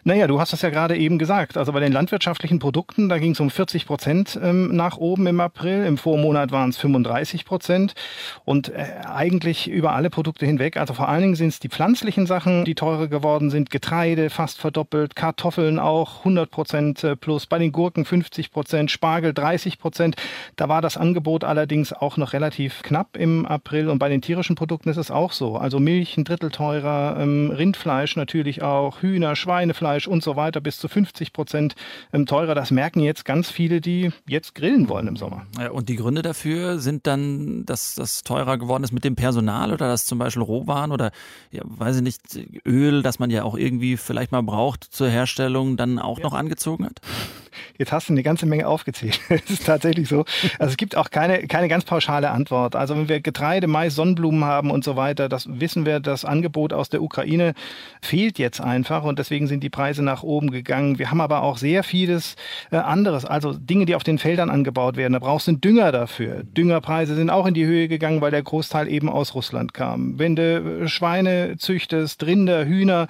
Naja, 0.04 0.28
du 0.28 0.38
hast 0.38 0.52
das 0.52 0.62
ja 0.62 0.70
gerade 0.70 0.96
eben 0.96 1.18
gesagt. 1.18 1.56
Also 1.56 1.72
bei 1.72 1.80
den 1.80 1.90
landwirtschaftlichen 1.90 2.60
Produkten, 2.60 3.08
da 3.08 3.18
ging 3.18 3.32
es 3.32 3.40
um 3.40 3.50
40 3.50 3.86
Prozent 3.86 4.38
ähm, 4.40 4.68
nach 4.76 4.98
oben 4.98 5.26
im 5.26 5.40
April. 5.40 5.84
Im 5.84 5.98
Vormonat 5.98 6.52
waren 6.52 6.70
es 6.70 6.76
35 6.76 7.44
Prozent. 7.44 7.94
Und 8.44 8.68
äh, 8.68 8.84
eigentlich 9.04 9.68
über 9.68 9.94
alle 9.94 10.10
Produkte 10.10 10.46
hinweg. 10.46 10.76
Also 10.76 10.94
vor 10.94 11.08
allen 11.08 11.22
Dingen 11.22 11.34
sind 11.34 11.48
es 11.48 11.58
die 11.58 11.68
pflanzlichen 11.68 12.26
Sachen, 12.26 12.64
die 12.64 12.76
teurer 12.76 13.08
geworden 13.08 13.50
sind. 13.50 13.70
Getreide 13.70 14.30
fast 14.30 14.60
verdoppelt, 14.60 15.16
Kartoffeln 15.16 15.80
auch 15.80 16.18
100 16.18 16.48
Prozent 16.48 17.02
äh, 17.02 17.16
plus. 17.16 17.46
Bei 17.46 17.58
den 17.58 17.72
Gurken 17.72 18.04
50 18.04 18.52
Prozent, 18.52 18.92
Spargel 18.92 19.34
30 19.34 19.80
Prozent. 19.80 20.14
Da 20.54 20.68
war 20.68 20.82
das 20.82 20.96
Angebot 20.96 21.42
allerdings 21.42 21.92
auch 21.92 22.16
noch 22.16 22.32
relativ 22.32 22.82
knapp 22.84 23.16
im 23.16 23.44
April. 23.44 23.88
Und 23.88 23.98
bei 23.98 24.08
den 24.08 24.22
tierischen 24.22 24.54
Produkten 24.54 24.88
ist 24.88 24.98
es 24.98 25.10
auch 25.10 25.32
so. 25.32 25.56
Also 25.56 25.80
Milch 25.80 26.16
ein 26.16 26.22
Drittel 26.22 26.52
teurer, 26.52 27.16
ähm, 27.18 27.50
Rindfleisch 27.50 28.14
natürlich 28.14 28.35
natürlich 28.36 28.62
auch 28.62 29.00
Hühner, 29.00 29.34
Schweinefleisch 29.34 30.06
und 30.06 30.22
so 30.22 30.36
weiter 30.36 30.60
bis 30.60 30.78
zu 30.78 30.88
50 30.88 31.32
Prozent 31.32 31.74
ähm, 32.12 32.26
teurer. 32.26 32.54
Das 32.54 32.70
merken 32.70 33.00
jetzt 33.00 33.24
ganz 33.24 33.50
viele, 33.50 33.80
die 33.80 34.10
jetzt 34.28 34.54
grillen 34.54 34.90
wollen 34.90 35.08
im 35.08 35.16
Sommer. 35.16 35.46
Und 35.72 35.88
die 35.88 35.96
Gründe 35.96 36.20
dafür 36.20 36.78
sind 36.78 37.06
dann, 37.06 37.64
dass 37.64 37.94
das 37.94 38.24
teurer 38.24 38.58
geworden 38.58 38.84
ist 38.84 38.92
mit 38.92 39.04
dem 39.04 39.16
Personal 39.16 39.72
oder 39.72 39.88
dass 39.88 40.04
zum 40.04 40.18
Beispiel 40.18 40.42
Rohwaren 40.42 40.92
oder, 40.92 41.12
ja, 41.50 41.62
weiß 41.64 41.96
ich 41.96 42.02
nicht, 42.02 42.20
Öl, 42.66 43.02
das 43.02 43.18
man 43.18 43.30
ja 43.30 43.42
auch 43.42 43.56
irgendwie 43.56 43.96
vielleicht 43.96 44.32
mal 44.32 44.42
braucht 44.42 44.84
zur 44.84 45.08
Herstellung, 45.08 45.78
dann 45.78 45.98
auch 45.98 46.18
ja. 46.18 46.24
noch 46.24 46.34
angezogen 46.34 46.84
hat? 46.84 47.00
Jetzt 47.78 47.92
hast 47.92 48.08
du 48.08 48.12
eine 48.12 48.22
ganze 48.22 48.46
Menge 48.46 48.66
aufgezählt. 48.66 49.20
Es 49.46 49.50
ist 49.50 49.66
tatsächlich 49.66 50.08
so. 50.08 50.24
Also 50.58 50.70
es 50.70 50.76
gibt 50.76 50.96
auch 50.96 51.10
keine, 51.10 51.46
keine 51.46 51.68
ganz 51.68 51.84
pauschale 51.84 52.30
Antwort. 52.30 52.74
Also 52.74 52.96
wenn 52.96 53.08
wir 53.08 53.20
Getreide, 53.20 53.66
Mais, 53.66 53.94
Sonnenblumen 53.94 54.44
haben 54.44 54.70
und 54.70 54.82
so 54.82 54.96
weiter, 54.96 55.28
das 55.28 55.46
wissen 55.48 55.86
wir, 55.86 56.00
das 56.00 56.24
Angebot 56.24 56.72
aus 56.72 56.88
der 56.88 57.02
Ukraine 57.02 57.54
fehlt 58.00 58.38
jetzt 58.38 58.60
einfach 58.60 59.04
und 59.04 59.18
deswegen 59.18 59.46
sind 59.46 59.62
die 59.62 59.70
Preise 59.70 60.02
nach 60.02 60.22
oben 60.22 60.50
gegangen. 60.50 60.98
Wir 60.98 61.10
haben 61.10 61.20
aber 61.20 61.42
auch 61.42 61.58
sehr 61.58 61.82
vieles 61.82 62.36
äh, 62.70 62.76
anderes, 62.76 63.24
also 63.24 63.52
Dinge, 63.52 63.86
die 63.86 63.94
auf 63.94 64.04
den 64.04 64.18
Feldern 64.18 64.50
angebaut 64.50 64.96
werden. 64.96 65.12
Da 65.12 65.18
brauchst 65.18 65.46
du 65.46 65.52
einen 65.52 65.60
Dünger 65.60 65.92
dafür. 65.92 66.42
Düngerpreise 66.44 67.14
sind 67.14 67.30
auch 67.30 67.46
in 67.46 67.54
die 67.54 67.66
Höhe 67.66 67.88
gegangen, 67.88 68.20
weil 68.20 68.30
der 68.30 68.42
Großteil 68.42 68.88
eben 68.88 69.08
aus 69.08 69.34
Russland 69.34 69.74
kam. 69.74 70.18
Wenn 70.18 70.36
du 70.36 70.82
äh, 70.82 70.88
Schweine 70.88 71.56
züchtest, 71.58 72.24
Rinder, 72.24 72.64
Hühner, 72.64 73.06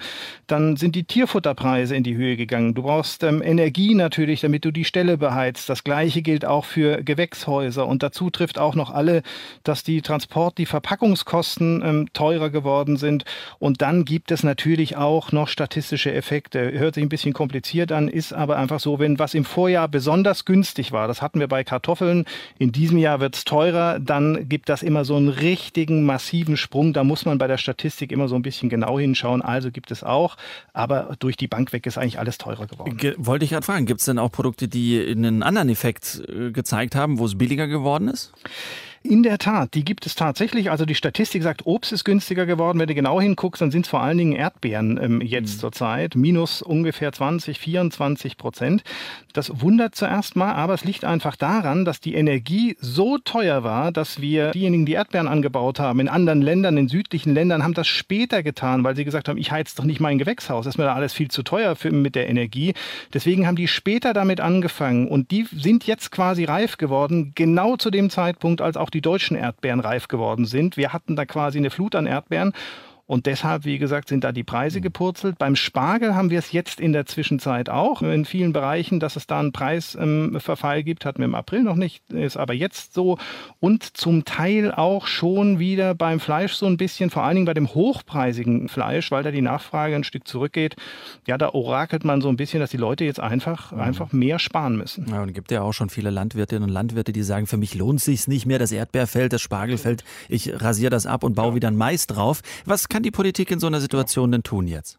dann 0.47 0.75
sind 0.77 0.95
die 0.95 1.03
Tierfutterpreise 1.03 1.95
in 1.95 2.03
die 2.03 2.15
Höhe 2.15 2.37
gegangen. 2.37 2.73
Du 2.73 2.83
brauchst 2.83 3.23
ähm, 3.23 3.41
Energie 3.41 3.95
natürlich, 3.95 4.36
damit 4.43 4.65
du 4.65 4.71
die 4.71 4.85
Ställe 4.85 5.17
beheizt. 5.17 5.69
Das 5.69 5.83
gleiche 5.83 6.21
gilt 6.21 6.45
auch 6.45 6.65
für 6.65 7.03
Gewächshäuser. 7.03 7.87
Und 7.87 8.03
dazu 8.03 8.29
trifft 8.29 8.59
auch 8.59 8.75
noch 8.75 8.91
alle, 8.91 9.23
dass 9.63 9.83
die 9.83 10.01
Transport-, 10.01 10.57
die 10.57 10.65
Verpackungskosten 10.65 11.81
ähm, 11.83 12.09
teurer 12.13 12.49
geworden 12.49 12.97
sind. 12.97 13.25
Und 13.59 13.81
dann 13.81 14.05
gibt 14.05 14.31
es 14.31 14.43
natürlich 14.43 14.97
auch 14.97 15.31
noch 15.31 15.47
statistische 15.47 16.13
Effekte. 16.13 16.71
Hört 16.71 16.95
sich 16.95 17.03
ein 17.03 17.09
bisschen 17.09 17.33
kompliziert 17.33 17.91
an, 17.91 18.07
ist 18.07 18.33
aber 18.33 18.57
einfach 18.57 18.79
so, 18.79 18.99
wenn 18.99 19.19
was 19.19 19.33
im 19.33 19.45
Vorjahr 19.45 19.87
besonders 19.87 20.45
günstig 20.45 20.91
war, 20.91 21.07
das 21.07 21.21
hatten 21.21 21.39
wir 21.39 21.47
bei 21.47 21.63
Kartoffeln, 21.63 22.25
in 22.59 22.71
diesem 22.71 22.97
Jahr 22.97 23.19
wird 23.19 23.35
es 23.35 23.45
teurer, 23.45 23.99
dann 23.99 24.47
gibt 24.49 24.69
das 24.69 24.83
immer 24.83 25.05
so 25.05 25.15
einen 25.15 25.29
richtigen 25.29 26.05
massiven 26.05 26.57
Sprung. 26.57 26.93
Da 26.93 27.03
muss 27.03 27.25
man 27.25 27.37
bei 27.37 27.47
der 27.47 27.57
Statistik 27.57 28.11
immer 28.11 28.27
so 28.27 28.35
ein 28.35 28.41
bisschen 28.41 28.69
genau 28.69 28.99
hinschauen. 28.99 29.41
Also 29.41 29.71
gibt 29.71 29.91
es 29.91 30.03
auch, 30.03 30.37
aber 30.73 31.15
durch 31.19 31.37
die 31.37 31.47
Bank 31.47 31.73
weg 31.73 31.85
ist 31.85 31.97
eigentlich 31.97 32.19
alles 32.19 32.37
teurer 32.37 32.67
geworden. 32.67 32.97
Ge 32.97 33.15
wollte 33.17 33.45
ich 33.45 33.51
gerade 33.51 33.65
fragen, 33.65 33.85
gibt 33.85 33.99
es 33.99 34.05
denn 34.05 34.19
auch 34.19 34.26
Produkte, 34.29 34.67
die 34.67 34.99
einen 34.99 35.43
anderen 35.43 35.69
Effekt 35.69 36.21
äh, 36.27 36.51
gezeigt 36.51 36.95
haben, 36.95 37.19
wo 37.19 37.25
es 37.25 37.37
billiger 37.37 37.67
geworden 37.67 38.07
ist? 38.07 38.33
In 39.03 39.23
der 39.23 39.37
Tat, 39.37 39.73
die 39.73 39.85
gibt 39.85 40.05
es 40.05 40.15
tatsächlich. 40.15 40.71
Also 40.71 40.85
die 40.85 40.95
Statistik 40.95 41.43
sagt, 41.43 41.65
Obst 41.65 41.91
ist 41.91 42.03
günstiger 42.03 42.45
geworden. 42.45 42.79
Wenn 42.79 42.87
du 42.87 42.95
genau 42.95 43.21
hinguckst, 43.21 43.61
dann 43.61 43.71
sind 43.71 43.85
es 43.85 43.89
vor 43.89 44.01
allen 44.01 44.17
Dingen 44.17 44.33
Erdbeeren 44.33 44.99
ähm, 45.01 45.21
jetzt 45.21 45.57
mhm. 45.57 45.59
zurzeit. 45.59 46.15
Minus 46.15 46.61
ungefähr 46.61 47.11
20, 47.11 47.59
24 47.59 48.37
Prozent. 48.37 48.83
Das 49.33 49.61
wundert 49.61 49.95
zuerst 49.95 50.35
mal, 50.35 50.53
aber 50.53 50.73
es 50.73 50.83
liegt 50.83 51.05
einfach 51.05 51.35
daran, 51.35 51.85
dass 51.85 51.99
die 51.99 52.15
Energie 52.15 52.75
so 52.79 53.17
teuer 53.17 53.63
war, 53.63 53.91
dass 53.91 54.19
wir 54.19 54.51
diejenigen, 54.51 54.85
die 54.85 54.93
Erdbeeren 54.93 55.27
angebaut 55.27 55.79
haben, 55.79 55.99
in 55.99 56.09
anderen 56.09 56.41
Ländern, 56.41 56.75
in 56.77 56.89
südlichen 56.89 57.33
Ländern, 57.33 57.63
haben 57.63 57.75
das 57.75 57.87
später 57.87 58.41
getan, 58.41 58.83
weil 58.83 58.95
sie 58.95 59.05
gesagt 59.05 59.29
haben, 59.29 59.37
ich 59.37 59.51
heiz 59.51 59.75
doch 59.75 59.83
nicht 59.83 59.99
mein 59.99 60.17
Gewächshaus. 60.17 60.65
Das 60.65 60.73
ist 60.73 60.77
mir 60.77 60.85
da 60.85 60.95
alles 60.95 61.13
viel 61.13 61.29
zu 61.29 61.43
teuer 61.43 61.75
für, 61.75 61.91
mit 61.91 62.15
der 62.15 62.29
Energie. 62.29 62.73
Deswegen 63.13 63.45
haben 63.45 63.55
die 63.55 63.67
später 63.67 64.13
damit 64.13 64.41
angefangen 64.41 65.07
und 65.07 65.31
die 65.31 65.45
sind 65.51 65.85
jetzt 65.85 66.11
quasi 66.11 66.43
reif 66.43 66.77
geworden, 66.77 67.33
genau 67.35 67.77
zu 67.77 67.91
dem 67.91 68.09
Zeitpunkt, 68.09 68.61
als 68.61 68.75
auch 68.75 68.86
die 68.89 68.97
die 68.97 69.01
deutschen 69.01 69.37
Erdbeeren 69.37 69.79
reif 69.79 70.07
geworden 70.07 70.45
sind. 70.45 70.75
Wir 70.75 70.91
hatten 70.93 71.15
da 71.15 71.25
quasi 71.25 71.57
eine 71.57 71.69
Flut 71.69 71.95
an 71.95 72.07
Erdbeeren 72.07 72.53
und 73.07 73.25
deshalb, 73.25 73.63
wie 73.63 73.77
gesagt, 73.77 74.09
sind 74.09 74.25
da 74.25 74.33
die 74.33 74.43
Preise 74.43 74.79
mhm. 74.79 74.83
gepurzelt. 74.83 75.37
Beim 75.37 75.55
Spargel 75.55 76.13
haben 76.13 76.29
wir 76.29 76.39
es 76.39 76.51
jetzt 76.51 76.81
in 76.81 76.91
der 76.91 77.05
Zwischenzeit 77.05 77.69
auch. 77.69 78.01
In 78.01 78.25
vielen 78.25 78.51
Bereichen, 78.51 78.99
dass 78.99 79.15
es 79.15 79.27
da 79.27 79.39
einen 79.39 79.53
Preisverfall 79.53 80.79
ähm, 80.79 80.85
gibt, 80.85 81.05
hatten 81.05 81.19
wir 81.19 81.25
im 81.25 81.35
April 81.35 81.63
noch 81.63 81.75
nicht, 81.75 82.09
ist 82.11 82.35
aber 82.35 82.53
jetzt 82.53 82.93
so. 82.93 83.17
Und 83.61 83.83
zum 83.97 84.25
Teil 84.25 84.73
auch 84.73 85.07
schon 85.07 85.57
wieder 85.57 85.95
beim 85.95 86.19
Fleisch 86.19 86.53
so 86.53 86.65
ein 86.65 86.75
bisschen, 86.75 87.09
vor 87.09 87.23
allen 87.23 87.35
Dingen 87.35 87.45
bei 87.45 87.53
dem 87.53 87.73
hochpreisigen 87.73 88.67
Fleisch, 88.67 89.09
weil 89.09 89.23
da 89.23 89.31
die 89.31 89.41
Nachfrage 89.41 89.95
ein 89.95 90.03
Stück 90.03 90.27
zurückgeht. 90.27 90.75
Ja, 91.25 91.37
da 91.37 91.53
orakelt 91.53 92.03
man 92.03 92.21
so 92.21 92.27
ein 92.27 92.35
bisschen, 92.35 92.59
dass 92.59 92.71
die 92.71 92.77
Leute 92.77 93.05
jetzt 93.05 93.21
einfach, 93.21 93.71
mhm. 93.71 93.79
einfach 93.79 94.11
mehr 94.11 94.37
sparen 94.37 94.75
müssen. 94.75 95.05
Ja, 95.09 95.21
und 95.21 95.29
es 95.29 95.33
gibt 95.33 95.51
ja 95.51 95.61
auch 95.61 95.73
schon 95.73 95.89
viele 95.89 96.09
Landwirtinnen 96.09 96.63
und 96.63 96.69
Landwirte, 96.69 97.13
die 97.13 97.23
sagen, 97.23 97.47
für 97.47 97.57
mich 97.57 97.73
lohnt 97.73 97.99
es 97.99 98.05
sich 98.05 98.27
nicht 98.27 98.45
mehr, 98.45 98.59
das 98.59 98.73
Erdbeerfeld, 98.73 99.31
das 99.31 99.41
Spargelfeld, 99.41 100.03
ich 100.27 100.61
rasiere 100.61 100.89
das 100.89 101.05
ab 101.05 101.23
und 101.23 101.35
baue 101.35 101.49
ja. 101.49 101.55
wieder 101.55 101.67
ein 101.69 101.77
Mais 101.77 102.05
drauf. 102.05 102.41
Was 102.65 102.89
kann 102.89 102.96
kann 102.97 103.03
die 103.03 103.11
Politik 103.11 103.51
in 103.51 103.59
so 103.59 103.67
einer 103.67 103.79
Situation 103.79 104.31
denn 104.31 104.41
tun 104.41 104.65
jetzt? 104.65 104.97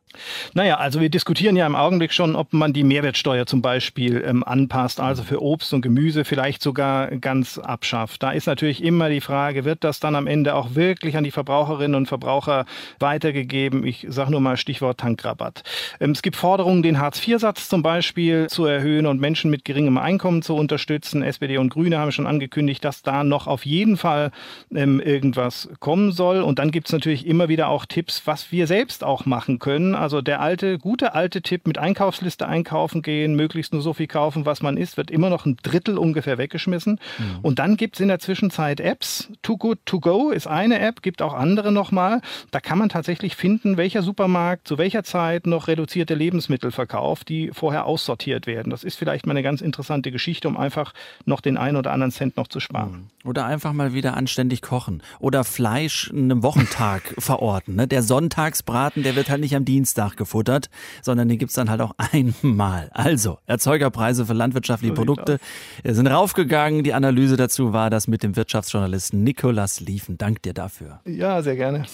Naja, 0.54 0.76
also 0.76 1.00
wir 1.00 1.11
diskutieren 1.11 1.56
ja 1.56 1.66
im 1.66 1.74
Augenblick 1.74 2.12
schon, 2.12 2.37
ob 2.37 2.52
man 2.52 2.72
die 2.72 2.84
Mehrwertsteuer 2.84 3.46
zum 3.46 3.61
Beispiel 3.61 4.22
ähm, 4.24 4.42
anpasst, 4.44 5.00
also 5.00 5.22
für 5.22 5.42
Obst 5.42 5.74
und 5.74 5.82
Gemüse 5.82 6.24
vielleicht 6.24 6.62
sogar 6.62 7.08
ganz 7.16 7.58
abschafft. 7.58 8.22
Da 8.22 8.30
ist 8.30 8.46
natürlich 8.46 8.82
immer 8.82 9.08
die 9.11 9.20
Frage, 9.20 9.64
wird 9.64 9.84
das 9.84 10.00
dann 10.00 10.14
am 10.14 10.26
Ende 10.26 10.54
auch 10.54 10.74
wirklich 10.74 11.16
an 11.16 11.24
die 11.24 11.30
Verbraucherinnen 11.30 11.94
und 11.94 12.06
Verbraucher 12.06 12.66
weitergegeben? 13.00 13.84
Ich 13.84 14.06
sage 14.08 14.30
nur 14.30 14.40
mal 14.40 14.56
Stichwort 14.56 14.98
Tankrabatt. 15.00 15.62
Ähm, 16.00 16.12
es 16.12 16.22
gibt 16.22 16.37
Forderungen, 16.37 16.82
den 16.82 17.00
Hartz-IV-Satz 17.00 17.68
zum 17.68 17.82
Beispiel 17.82 18.46
zu 18.48 18.64
erhöhen 18.64 19.06
und 19.06 19.20
Menschen 19.20 19.50
mit 19.50 19.64
geringem 19.64 19.98
Einkommen 19.98 20.42
zu 20.42 20.54
unterstützen. 20.54 21.22
SPD 21.22 21.58
und 21.58 21.70
Grüne 21.70 21.98
haben 21.98 22.12
schon 22.12 22.26
angekündigt, 22.26 22.84
dass 22.84 23.02
da 23.02 23.24
noch 23.24 23.46
auf 23.46 23.66
jeden 23.66 23.96
Fall 23.96 24.30
ähm, 24.74 25.00
irgendwas 25.00 25.68
kommen 25.80 26.12
soll. 26.12 26.40
Und 26.42 26.58
dann 26.58 26.70
gibt 26.70 26.88
es 26.88 26.92
natürlich 26.92 27.26
immer 27.26 27.48
wieder 27.48 27.68
auch 27.68 27.84
Tipps, 27.88 28.27
was 28.27 28.53
wir 28.53 28.66
selbst 28.66 29.03
auch 29.03 29.27
machen 29.27 29.59
können. 29.59 29.94
Also 29.94 30.20
der 30.20 30.40
alte, 30.40 30.79
gute 30.79 31.14
alte 31.14 31.42
Tipp 31.42 31.66
mit 31.66 31.79
Einkaufsliste 31.79 32.46
einkaufen 32.46 33.03
gehen, 33.03 33.35
möglichst 33.35 33.72
nur 33.72 33.83
so 33.83 33.94
viel 33.94 34.07
kaufen, 34.07 34.46
was 34.46 34.62
man 34.62 34.77
isst, 34.77 34.96
wird 34.96 35.11
immer 35.11 35.31
noch 35.31 35.46
ein 35.46 35.57
Drittel 35.62 35.98
ungefähr 35.98 36.38
weggeschmissen. 36.38 37.01
Mhm. 37.18 37.38
Und 37.42 37.59
dann 37.59 37.77
gibt 37.77 37.96
es 37.96 38.01
in 38.01 38.09
der 38.09 38.18
Zwischenzeit 38.18 38.81
Apps. 38.81 39.31
Too 39.42 39.57
Good 39.57 39.79
To 39.87 40.01
Go 40.01 40.31
ist 40.31 40.46
eine 40.46 40.79
App, 40.81 41.03
gibt 41.03 41.22
auch 41.22 41.35
andere 41.35 41.72
nochmal. 41.72 42.20
Da 42.51 42.61
kann 42.61 42.79
man 42.79 42.90
tatsächlich 42.90 43.37
finden, 43.37 43.77
welcher 43.77 44.03
Supermarkt 44.03 44.68
zu 44.68 44.79
welcher 44.79 45.03
Zeit 45.03 45.46
noch 45.46 45.68
reduzierte 45.68 46.14
Lebensmittel 46.14 46.70
verkauft, 46.70 47.29
die 47.29 47.51
vorher 47.53 47.87
aussortiert 47.87 48.46
werden. 48.46 48.70
Das 48.70 48.85
ist 48.85 48.96
vielleicht 48.96 49.27
mal 49.27 49.33
eine 49.33 49.42
ganz 49.42 49.61
interessante 49.61 50.12
Geschichte, 50.12 50.48
um 50.48 50.57
einfach 50.57 50.92
noch 51.24 51.40
den 51.40 51.57
einen 51.57 51.77
oder 51.77 51.92
anderen 51.92 52.12
Cent 52.12 52.37
noch 52.37 52.48
zu 52.48 52.61
sparen. 52.61 53.09
Mhm. 53.24 53.29
Oder 53.29 53.46
einfach 53.46 53.72
mal 53.72 53.94
wieder 53.94 54.16
anständig 54.16 54.62
kochen. 54.62 55.03
Oder 55.18 55.44
Fleisch 55.44 56.11
einen 56.11 56.42
Wochentag 56.42 57.14
verorten. 57.18 57.77
Ne? 57.78 57.86
Der 57.86 58.02
Sonntagsbraten, 58.02 59.04
der 59.04 59.14
wird 59.14 59.30
halt 59.30 59.40
nicht 59.40 59.54
am 59.54 59.64
Dienstag 59.64 60.16
gefuttert, 60.16 60.68
sondern 61.00 61.28
den 61.28 61.38
gibt 61.38 61.50
es 61.50 61.54
dann 61.54 61.70
halt 61.70 61.80
auch 61.80 61.94
einmal. 62.12 62.90
Also, 62.92 63.38
Erzeugerpreise 63.46 64.26
für 64.26 64.32
landwirtschaftliche 64.32 64.94
Produkte 64.94 65.38
sind 65.84 66.08
raufgegangen. 66.08 66.82
Die 66.82 66.92
Analyse 66.92 67.36
dazu 67.36 67.72
war 67.72 67.88
das 67.88 68.08
mit 68.08 68.24
dem 68.24 68.34
Wirtschaftsjournalisten 68.34 69.22
Nikolas 69.22 69.78
Liefen. 69.78 70.18
Dank 70.18 70.42
dir 70.42 70.54
dafür. 70.54 71.00
Ja, 71.06 71.40
sehr 71.40 71.54
gerne. 71.54 71.84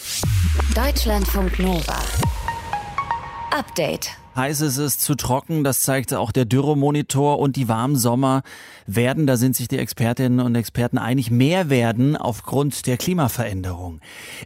Deutschlandfunk 0.74 1.58
Nova. 1.58 1.98
Update. 3.50 4.23
Heiß 4.36 4.62
ist 4.62 4.78
es 4.78 4.98
zu 4.98 5.14
trocken, 5.14 5.62
das 5.62 5.82
zeigte 5.82 6.18
auch 6.18 6.32
der 6.32 6.44
Dürremonitor 6.44 7.38
und 7.38 7.54
die 7.54 7.68
warmen 7.68 7.96
Sommer 7.96 8.42
werden, 8.86 9.26
da 9.26 9.36
sind 9.36 9.54
sich 9.54 9.68
die 9.68 9.78
Expertinnen 9.78 10.40
und 10.40 10.56
Experten 10.56 10.98
einig, 10.98 11.30
mehr 11.30 11.70
werden 11.70 12.16
aufgrund 12.16 12.86
der 12.86 12.96
Klimaveränderung. 12.96 14.00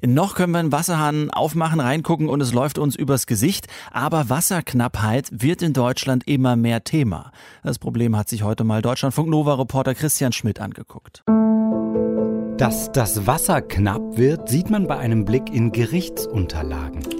Noch 0.04 0.34
können 0.34 0.52
wir 0.52 0.58
einen 0.58 0.72
Wasserhahn 0.72 1.30
aufmachen, 1.30 1.80
reingucken 1.80 2.28
und 2.28 2.42
es 2.42 2.52
läuft 2.52 2.78
uns 2.78 2.96
übers 2.96 3.26
Gesicht, 3.26 3.66
aber 3.90 4.28
Wasserknappheit 4.28 5.28
wird 5.30 5.62
in 5.62 5.72
Deutschland 5.72 6.28
immer 6.28 6.56
mehr 6.56 6.84
Thema. 6.84 7.32
Das 7.62 7.78
Problem 7.78 8.14
hat 8.16 8.28
sich 8.28 8.42
heute 8.42 8.64
mal 8.64 8.82
Deutschlandfunk 8.82 9.30
Nova 9.30 9.54
Reporter 9.54 9.94
Christian 9.94 10.32
Schmidt 10.32 10.60
angeguckt. 10.60 11.24
Dass 12.58 12.92
das 12.92 13.26
Wasser 13.26 13.62
knapp 13.62 14.18
wird, 14.18 14.48
sieht 14.48 14.68
man 14.68 14.86
bei 14.86 14.98
einem 14.98 15.24
Blick 15.24 15.48
in 15.48 15.72
Gerichtsunterlagen. 15.72 17.17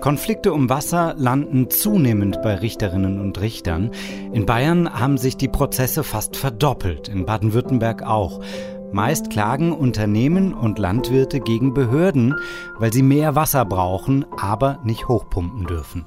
Konflikte 0.00 0.52
um 0.52 0.68
Wasser 0.68 1.14
landen 1.16 1.70
zunehmend 1.70 2.40
bei 2.42 2.54
Richterinnen 2.54 3.20
und 3.20 3.40
Richtern. 3.40 3.90
In 4.32 4.46
Bayern 4.46 4.98
haben 4.98 5.18
sich 5.18 5.36
die 5.36 5.48
Prozesse 5.48 6.04
fast 6.04 6.36
verdoppelt, 6.36 7.08
in 7.08 7.26
Baden-Württemberg 7.26 8.02
auch. 8.02 8.40
Meist 8.92 9.30
klagen 9.30 9.72
Unternehmen 9.72 10.54
und 10.54 10.78
Landwirte 10.78 11.40
gegen 11.40 11.74
Behörden, 11.74 12.34
weil 12.78 12.92
sie 12.92 13.02
mehr 13.02 13.34
Wasser 13.34 13.64
brauchen, 13.64 14.24
aber 14.38 14.78
nicht 14.84 15.08
hochpumpen 15.08 15.66
dürfen. 15.66 16.06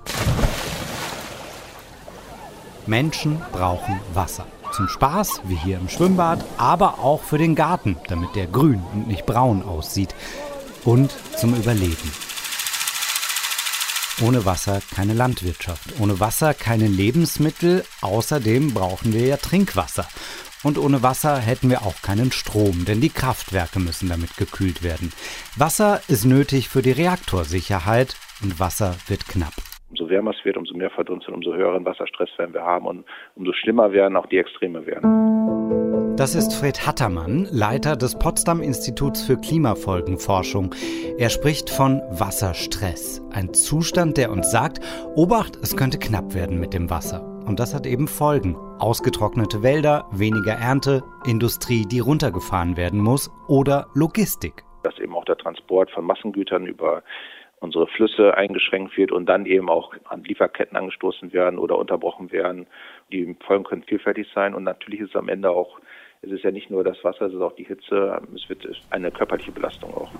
Menschen 2.87 3.41
brauchen 3.51 3.99
Wasser. 4.13 4.45
Zum 4.71 4.87
Spaß, 4.87 5.41
wie 5.45 5.55
hier 5.55 5.77
im 5.77 5.89
Schwimmbad, 5.89 6.43
aber 6.57 6.99
auch 6.99 7.21
für 7.21 7.37
den 7.37 7.55
Garten, 7.55 7.97
damit 8.07 8.35
der 8.35 8.47
grün 8.47 8.81
und 8.93 9.07
nicht 9.07 9.25
braun 9.25 9.63
aussieht. 9.63 10.15
Und 10.85 11.15
zum 11.37 11.53
Überleben. 11.53 12.30
Ohne 14.19 14.45
Wasser 14.45 14.81
keine 14.93 15.13
Landwirtschaft, 15.13 15.99
ohne 15.99 16.19
Wasser 16.19 16.53
keine 16.53 16.87
Lebensmittel, 16.87 17.85
außerdem 18.01 18.73
brauchen 18.73 19.13
wir 19.13 19.25
ja 19.25 19.37
Trinkwasser. 19.37 20.07
Und 20.63 20.77
ohne 20.77 21.01
Wasser 21.01 21.39
hätten 21.39 21.69
wir 21.69 21.81
auch 21.81 22.01
keinen 22.01 22.31
Strom, 22.31 22.85
denn 22.85 23.01
die 23.01 23.09
Kraftwerke 23.09 23.79
müssen 23.79 24.09
damit 24.09 24.37
gekühlt 24.37 24.83
werden. 24.83 25.11
Wasser 25.55 26.01
ist 26.07 26.25
nötig 26.25 26.69
für 26.69 26.83
die 26.83 26.91
Reaktorsicherheit 26.91 28.15
und 28.41 28.59
Wasser 28.59 28.95
wird 29.07 29.27
knapp. 29.27 29.53
Umso 29.91 30.09
wärmer 30.09 30.31
es 30.31 30.45
wird, 30.45 30.55
umso 30.55 30.73
mehr 30.73 30.89
verdunstet, 30.89 31.33
umso 31.33 31.53
höheren 31.53 31.85
Wasserstress 31.85 32.29
werden 32.37 32.53
wir 32.53 32.63
haben 32.63 32.87
und 32.87 33.05
umso 33.35 33.51
schlimmer 33.51 33.91
werden 33.91 34.15
auch 34.15 34.25
die 34.25 34.37
Extreme 34.37 34.85
werden. 34.85 36.15
Das 36.15 36.33
ist 36.33 36.53
Fred 36.53 36.87
Hattermann, 36.87 37.47
Leiter 37.51 37.97
des 37.97 38.17
Potsdam 38.17 38.61
Instituts 38.61 39.21
für 39.25 39.37
Klimafolgenforschung. 39.37 40.73
Er 41.17 41.29
spricht 41.29 41.69
von 41.69 42.01
Wasserstress, 42.09 43.21
ein 43.33 43.53
Zustand, 43.53 44.17
der 44.17 44.31
uns 44.31 44.49
sagt, 44.49 44.79
Obacht, 45.15 45.57
es 45.61 45.75
könnte 45.75 45.99
knapp 45.99 46.35
werden 46.35 46.59
mit 46.59 46.73
dem 46.73 46.89
Wasser. 46.89 47.25
Und 47.45 47.59
das 47.59 47.73
hat 47.73 47.85
eben 47.85 48.07
Folgen. 48.07 48.55
Ausgetrocknete 48.79 49.61
Wälder, 49.61 50.05
weniger 50.11 50.53
Ernte, 50.53 51.01
Industrie, 51.25 51.85
die 51.85 51.99
runtergefahren 51.99 52.77
werden 52.77 52.99
muss 52.99 53.29
oder 53.49 53.87
Logistik. 53.93 54.63
Dass 54.83 54.97
eben 54.99 55.13
auch 55.15 55.25
der 55.25 55.37
Transport 55.37 55.91
von 55.91 56.05
Massengütern 56.05 56.65
über 56.65 57.03
unsere 57.61 57.87
Flüsse 57.87 58.35
eingeschränkt 58.35 58.97
wird 58.97 59.11
und 59.11 59.27
dann 59.27 59.45
eben 59.45 59.69
auch 59.69 59.93
an 60.05 60.23
Lieferketten 60.23 60.75
angestoßen 60.75 61.31
werden 61.31 61.59
oder 61.59 61.77
unterbrochen 61.77 62.31
werden. 62.31 62.67
Die 63.11 63.35
Folgen 63.45 63.63
können 63.63 63.83
vielfältig 63.83 64.27
sein 64.33 64.53
und 64.53 64.63
natürlich 64.63 64.99
ist 64.99 65.09
es 65.11 65.15
am 65.15 65.29
Ende 65.29 65.51
auch, 65.51 65.79
es 66.23 66.31
ist 66.31 66.43
ja 66.43 66.51
nicht 66.51 66.69
nur 66.69 66.83
das 66.83 67.03
Wasser, 67.03 67.27
es 67.27 67.33
ist 67.33 67.41
auch 67.41 67.55
die 67.55 67.63
Hitze, 67.63 68.19
es 68.35 68.49
wird 68.49 68.67
eine 68.89 69.11
körperliche 69.11 69.51
Belastung 69.51 69.93
auch. 69.93 70.11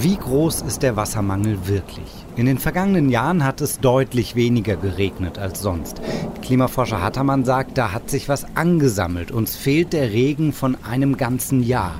Wie 0.00 0.16
groß 0.16 0.62
ist 0.62 0.82
der 0.82 0.96
Wassermangel 0.96 1.66
wirklich? 1.66 2.24
In 2.36 2.46
den 2.46 2.58
vergangenen 2.58 3.08
Jahren 3.08 3.44
hat 3.44 3.60
es 3.60 3.80
deutlich 3.80 4.36
weniger 4.36 4.76
geregnet 4.76 5.38
als 5.38 5.60
sonst. 5.60 6.00
Klimaforscher 6.42 7.02
Hattermann 7.02 7.44
sagt, 7.44 7.76
da 7.76 7.92
hat 7.92 8.08
sich 8.08 8.28
was 8.28 8.56
angesammelt. 8.56 9.32
Uns 9.32 9.56
fehlt 9.56 9.92
der 9.92 10.12
Regen 10.12 10.52
von 10.52 10.76
einem 10.88 11.16
ganzen 11.16 11.62
Jahr. 11.64 11.98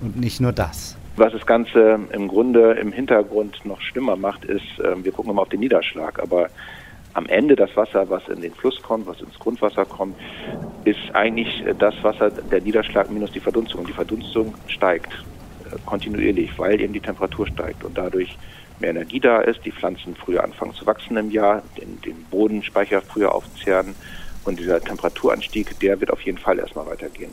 Und 0.00 0.16
nicht 0.16 0.40
nur 0.40 0.52
das. 0.52 0.96
Was 1.16 1.32
das 1.32 1.44
Ganze 1.46 1.98
im 2.12 2.28
Grunde 2.28 2.72
im 2.74 2.92
Hintergrund 2.92 3.64
noch 3.64 3.80
schlimmer 3.80 4.16
macht, 4.16 4.44
ist, 4.44 4.62
ähm, 4.84 5.04
wir 5.04 5.10
gucken 5.12 5.32
immer 5.32 5.42
auf 5.42 5.48
den 5.48 5.60
Niederschlag, 5.60 6.20
aber 6.20 6.48
am 7.14 7.26
Ende 7.26 7.56
das 7.56 7.76
Wasser, 7.76 8.08
was 8.08 8.28
in 8.28 8.40
den 8.40 8.52
Fluss 8.54 8.80
kommt, 8.82 9.06
was 9.06 9.20
ins 9.20 9.36
Grundwasser 9.38 9.84
kommt, 9.84 10.16
ist 10.84 11.00
eigentlich 11.14 11.64
das 11.78 11.94
Wasser, 12.02 12.30
der 12.30 12.60
Niederschlag 12.60 13.10
minus 13.10 13.32
die 13.32 13.40
Verdunstung. 13.40 13.80
Und 13.80 13.88
die 13.88 13.94
Verdunstung 13.94 14.54
steigt 14.68 15.12
äh, 15.12 15.76
kontinuierlich, 15.84 16.56
weil 16.56 16.80
eben 16.80 16.92
die 16.92 17.00
Temperatur 17.00 17.48
steigt 17.48 17.82
und 17.82 17.98
dadurch 17.98 18.38
mehr 18.78 18.90
Energie 18.90 19.18
da 19.18 19.40
ist, 19.40 19.64
die 19.64 19.72
Pflanzen 19.72 20.14
früher 20.14 20.44
anfangen 20.44 20.74
zu 20.74 20.86
wachsen 20.86 21.16
im 21.16 21.32
Jahr, 21.32 21.62
den, 21.76 22.00
den 22.02 22.24
Bodenspeicher 22.30 23.02
früher 23.02 23.34
aufzehren 23.34 23.96
und 24.44 24.60
dieser 24.60 24.80
Temperaturanstieg, 24.80 25.80
der 25.80 26.00
wird 26.00 26.12
auf 26.12 26.20
jeden 26.20 26.38
Fall 26.38 26.60
erstmal 26.60 26.86
weitergehen. 26.86 27.32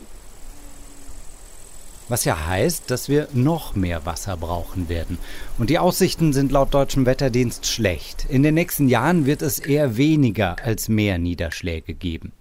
Was 2.08 2.24
ja 2.24 2.46
heißt, 2.46 2.90
dass 2.90 3.08
wir 3.08 3.26
noch 3.34 3.74
mehr 3.74 4.06
Wasser 4.06 4.36
brauchen 4.36 4.88
werden. 4.88 5.18
Und 5.58 5.70
die 5.70 5.78
Aussichten 5.80 6.32
sind 6.32 6.52
laut 6.52 6.72
deutschem 6.72 7.04
Wetterdienst 7.04 7.66
schlecht. 7.66 8.26
In 8.30 8.44
den 8.44 8.54
nächsten 8.54 8.88
Jahren 8.88 9.26
wird 9.26 9.42
es 9.42 9.58
eher 9.58 9.96
weniger 9.96 10.56
als 10.62 10.88
mehr 10.88 11.18
Niederschläge 11.18 11.94
geben. 11.94 12.32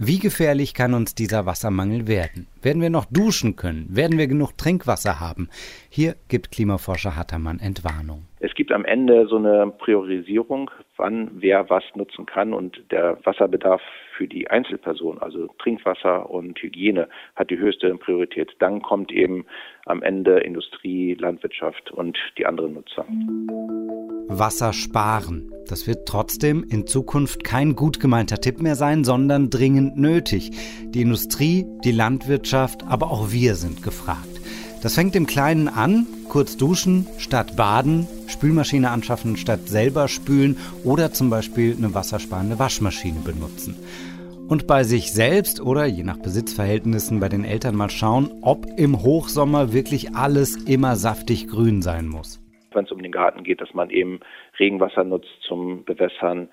Wie 0.00 0.20
gefährlich 0.20 0.74
kann 0.74 0.94
uns 0.94 1.16
dieser 1.16 1.44
Wassermangel 1.44 2.06
werden? 2.06 2.46
Werden 2.62 2.80
wir 2.80 2.88
noch 2.90 3.04
duschen 3.06 3.56
können? 3.56 3.86
Werden 3.88 4.16
wir 4.16 4.28
genug 4.28 4.56
Trinkwasser 4.56 5.18
haben? 5.18 5.48
Hier 5.88 6.14
gibt 6.28 6.52
Klimaforscher 6.52 7.16
Hattermann 7.16 7.58
Entwarnung. 7.58 8.26
Es 8.38 8.54
gibt 8.54 8.70
am 8.70 8.84
Ende 8.84 9.26
so 9.28 9.38
eine 9.38 9.72
Priorisierung, 9.76 10.70
wann 10.98 11.30
wer 11.34 11.70
was 11.70 11.84
nutzen 11.94 12.26
kann 12.26 12.52
und 12.52 12.82
der 12.90 13.18
Wasserbedarf 13.24 13.80
für 14.16 14.26
die 14.26 14.50
Einzelperson, 14.50 15.18
also 15.18 15.48
Trinkwasser 15.58 16.28
und 16.28 16.60
Hygiene, 16.60 17.08
hat 17.36 17.50
die 17.50 17.58
höchste 17.58 17.94
Priorität. 17.96 18.50
Dann 18.58 18.82
kommt 18.82 19.12
eben 19.12 19.46
am 19.86 20.02
Ende 20.02 20.40
Industrie, 20.40 21.14
Landwirtschaft 21.14 21.90
und 21.90 22.18
die 22.36 22.46
anderen 22.46 22.74
Nutzer. 22.74 23.06
Wasser 24.28 24.72
sparen. 24.72 25.50
Das 25.68 25.86
wird 25.86 26.06
trotzdem 26.06 26.64
in 26.68 26.86
Zukunft 26.86 27.44
kein 27.44 27.74
gut 27.74 28.00
gemeinter 28.00 28.36
Tipp 28.36 28.60
mehr 28.60 28.74
sein, 28.74 29.04
sondern 29.04 29.50
dringend 29.50 29.96
nötig. 29.96 30.50
Die 30.90 31.02
Industrie, 31.02 31.66
die 31.84 31.92
Landwirtschaft, 31.92 32.84
aber 32.86 33.06
auch 33.06 33.30
wir 33.30 33.54
sind 33.54 33.82
gefragt. 33.82 34.37
Das 34.80 34.94
fängt 34.94 35.16
im 35.16 35.26
Kleinen 35.26 35.66
an, 35.66 36.06
kurz 36.28 36.56
duschen 36.56 37.06
statt 37.18 37.56
baden, 37.56 38.06
Spülmaschine 38.28 38.90
anschaffen 38.90 39.36
statt 39.36 39.66
selber 39.66 40.06
spülen 40.06 40.56
oder 40.84 41.10
zum 41.10 41.30
Beispiel 41.30 41.74
eine 41.76 41.94
wassersparende 41.94 42.60
Waschmaschine 42.60 43.20
benutzen. 43.24 43.74
und 44.48 44.66
bei 44.66 44.82
sich 44.82 45.12
selbst 45.12 45.60
oder 45.60 45.84
je 45.84 46.04
nach 46.04 46.16
Besitzverhältnissen 46.16 47.20
bei 47.20 47.28
den 47.28 47.44
Eltern 47.44 47.76
mal 47.76 47.90
schauen, 47.90 48.30
ob 48.42 48.66
im 48.78 49.02
Hochsommer 49.02 49.72
wirklich 49.72 50.14
alles 50.14 50.56
immer 50.64 50.96
saftig 50.96 51.48
grün 51.48 51.82
sein 51.82 52.06
muss. 52.06 52.40
Wenn 52.72 52.84
es 52.84 52.92
um 52.92 53.02
den 53.02 53.12
Garten 53.12 53.42
geht, 53.44 53.60
dass 53.60 53.74
man 53.74 53.90
eben 53.90 54.20
Regenwasser 54.58 55.04
nutzt 55.04 55.42
zum 55.46 55.84
Bewässern. 55.84 56.48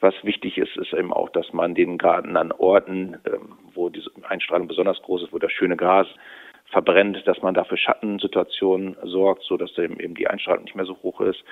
Was 0.00 0.14
wichtig 0.22 0.58
ist, 0.58 0.76
ist 0.76 0.92
eben 0.92 1.12
auch, 1.12 1.28
dass 1.30 1.52
man 1.52 1.74
den 1.74 1.98
Garten 1.98 2.36
an 2.36 2.52
Orten, 2.52 3.16
ähm, 3.26 3.56
wo 3.74 3.88
die 3.88 4.02
Einstrahlung 4.28 4.68
besonders 4.68 5.00
groß 5.02 5.24
ist, 5.24 5.32
wo 5.32 5.38
das 5.38 5.52
schöne 5.52 5.76
Gras 5.76 6.06
verbrennt, 6.74 7.22
dass 7.24 7.40
man 7.40 7.54
dafür 7.54 7.78
Schattensituationen 7.78 8.96
sorgt, 9.04 9.44
sodass 9.44 9.78
eben 9.78 10.14
die 10.14 10.26
Einstrahlung 10.26 10.64
nicht 10.64 10.74
mehr 10.76 10.84
so 10.84 10.96
hoch 11.02 11.20
ist. 11.20 11.42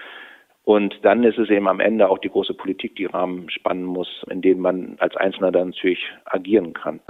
Und 0.64 0.94
dann 1.02 1.24
ist 1.24 1.38
es 1.38 1.48
eben 1.50 1.68
am 1.68 1.80
Ende 1.80 2.08
auch 2.08 2.18
die 2.18 2.28
große 2.28 2.54
Politik, 2.54 2.94
die 2.96 3.06
Rahmen 3.06 3.48
spannen 3.50 3.84
muss, 3.84 4.08
in 4.30 4.42
denen 4.42 4.60
man 4.60 4.96
als 4.98 5.16
Einzelner 5.16 5.50
dann 5.50 5.70
natürlich 5.70 6.04
agieren 6.26 6.72
kann. 6.72 7.00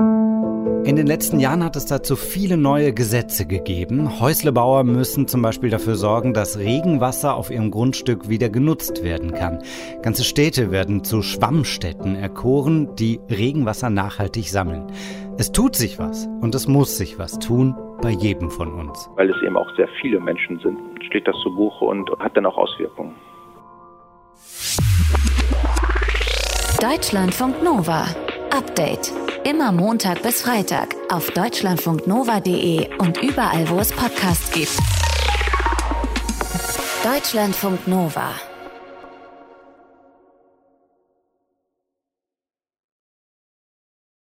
In 0.85 0.96
den 0.96 1.07
letzten 1.07 1.38
Jahren 1.38 1.62
hat 1.62 1.77
es 1.77 1.87
dazu 1.87 2.16
viele 2.16 2.57
neue 2.57 2.92
Gesetze 2.92 3.46
gegeben. 3.46 4.20
Häuslebauer 4.20 4.85
müssen 4.85 5.29
zum 5.29 5.40
Beispiel 5.42 5.70
dafür 5.70 5.94
sorgen, 5.94 6.35
dass 6.35 6.59
Regenwasser 6.59 7.37
auf 7.37 7.51
ihrem 7.51 7.70
Grundstück 7.70 8.29
wieder 8.29 8.48
genutzt 8.48 9.05
werden 9.05 9.33
kann. 9.33 9.62
Ganze 10.03 10.25
Städte 10.25 10.72
werden 10.72 11.05
zu 11.05 11.22
Schwammstätten 11.22 12.16
erkoren, 12.16 12.96
die 12.96 13.20
Regenwasser 13.31 13.90
nachhaltig 13.90 14.51
sammeln. 14.51 14.87
Es 15.42 15.50
tut 15.50 15.74
sich 15.74 15.98
was 15.98 16.28
und 16.40 16.55
es 16.55 16.68
muss 16.68 16.96
sich 16.96 17.18
was 17.18 17.37
tun 17.40 17.74
bei 18.00 18.11
jedem 18.11 18.48
von 18.48 18.72
uns. 18.74 19.11
Weil 19.16 19.28
es 19.28 19.42
eben 19.42 19.57
auch 19.57 19.68
sehr 19.76 19.88
viele 20.00 20.20
Menschen 20.20 20.61
sind, 20.61 20.78
steht 21.05 21.26
das 21.26 21.35
zu 21.42 21.52
Buche 21.52 21.85
und 21.85 22.09
hat 22.20 22.37
dann 22.37 22.46
auch 22.46 22.57
Auswirkungen. 22.57 23.16
Deutschlandfunk 26.81 27.61
Nova. 27.61 28.07
Update. 28.57 29.12
Immer 29.42 29.72
Montag 29.72 30.22
bis 30.22 30.42
Freitag 30.42 30.94
auf 31.11 31.28
deutschlandfunknova.de 31.33 32.96
und 32.98 33.20
überall, 33.20 33.68
wo 33.68 33.81
es 33.81 33.90
Podcasts 33.90 34.52
gibt. 34.52 34.78
Deutschlandfunk 37.02 37.88
Nova. 37.88 38.31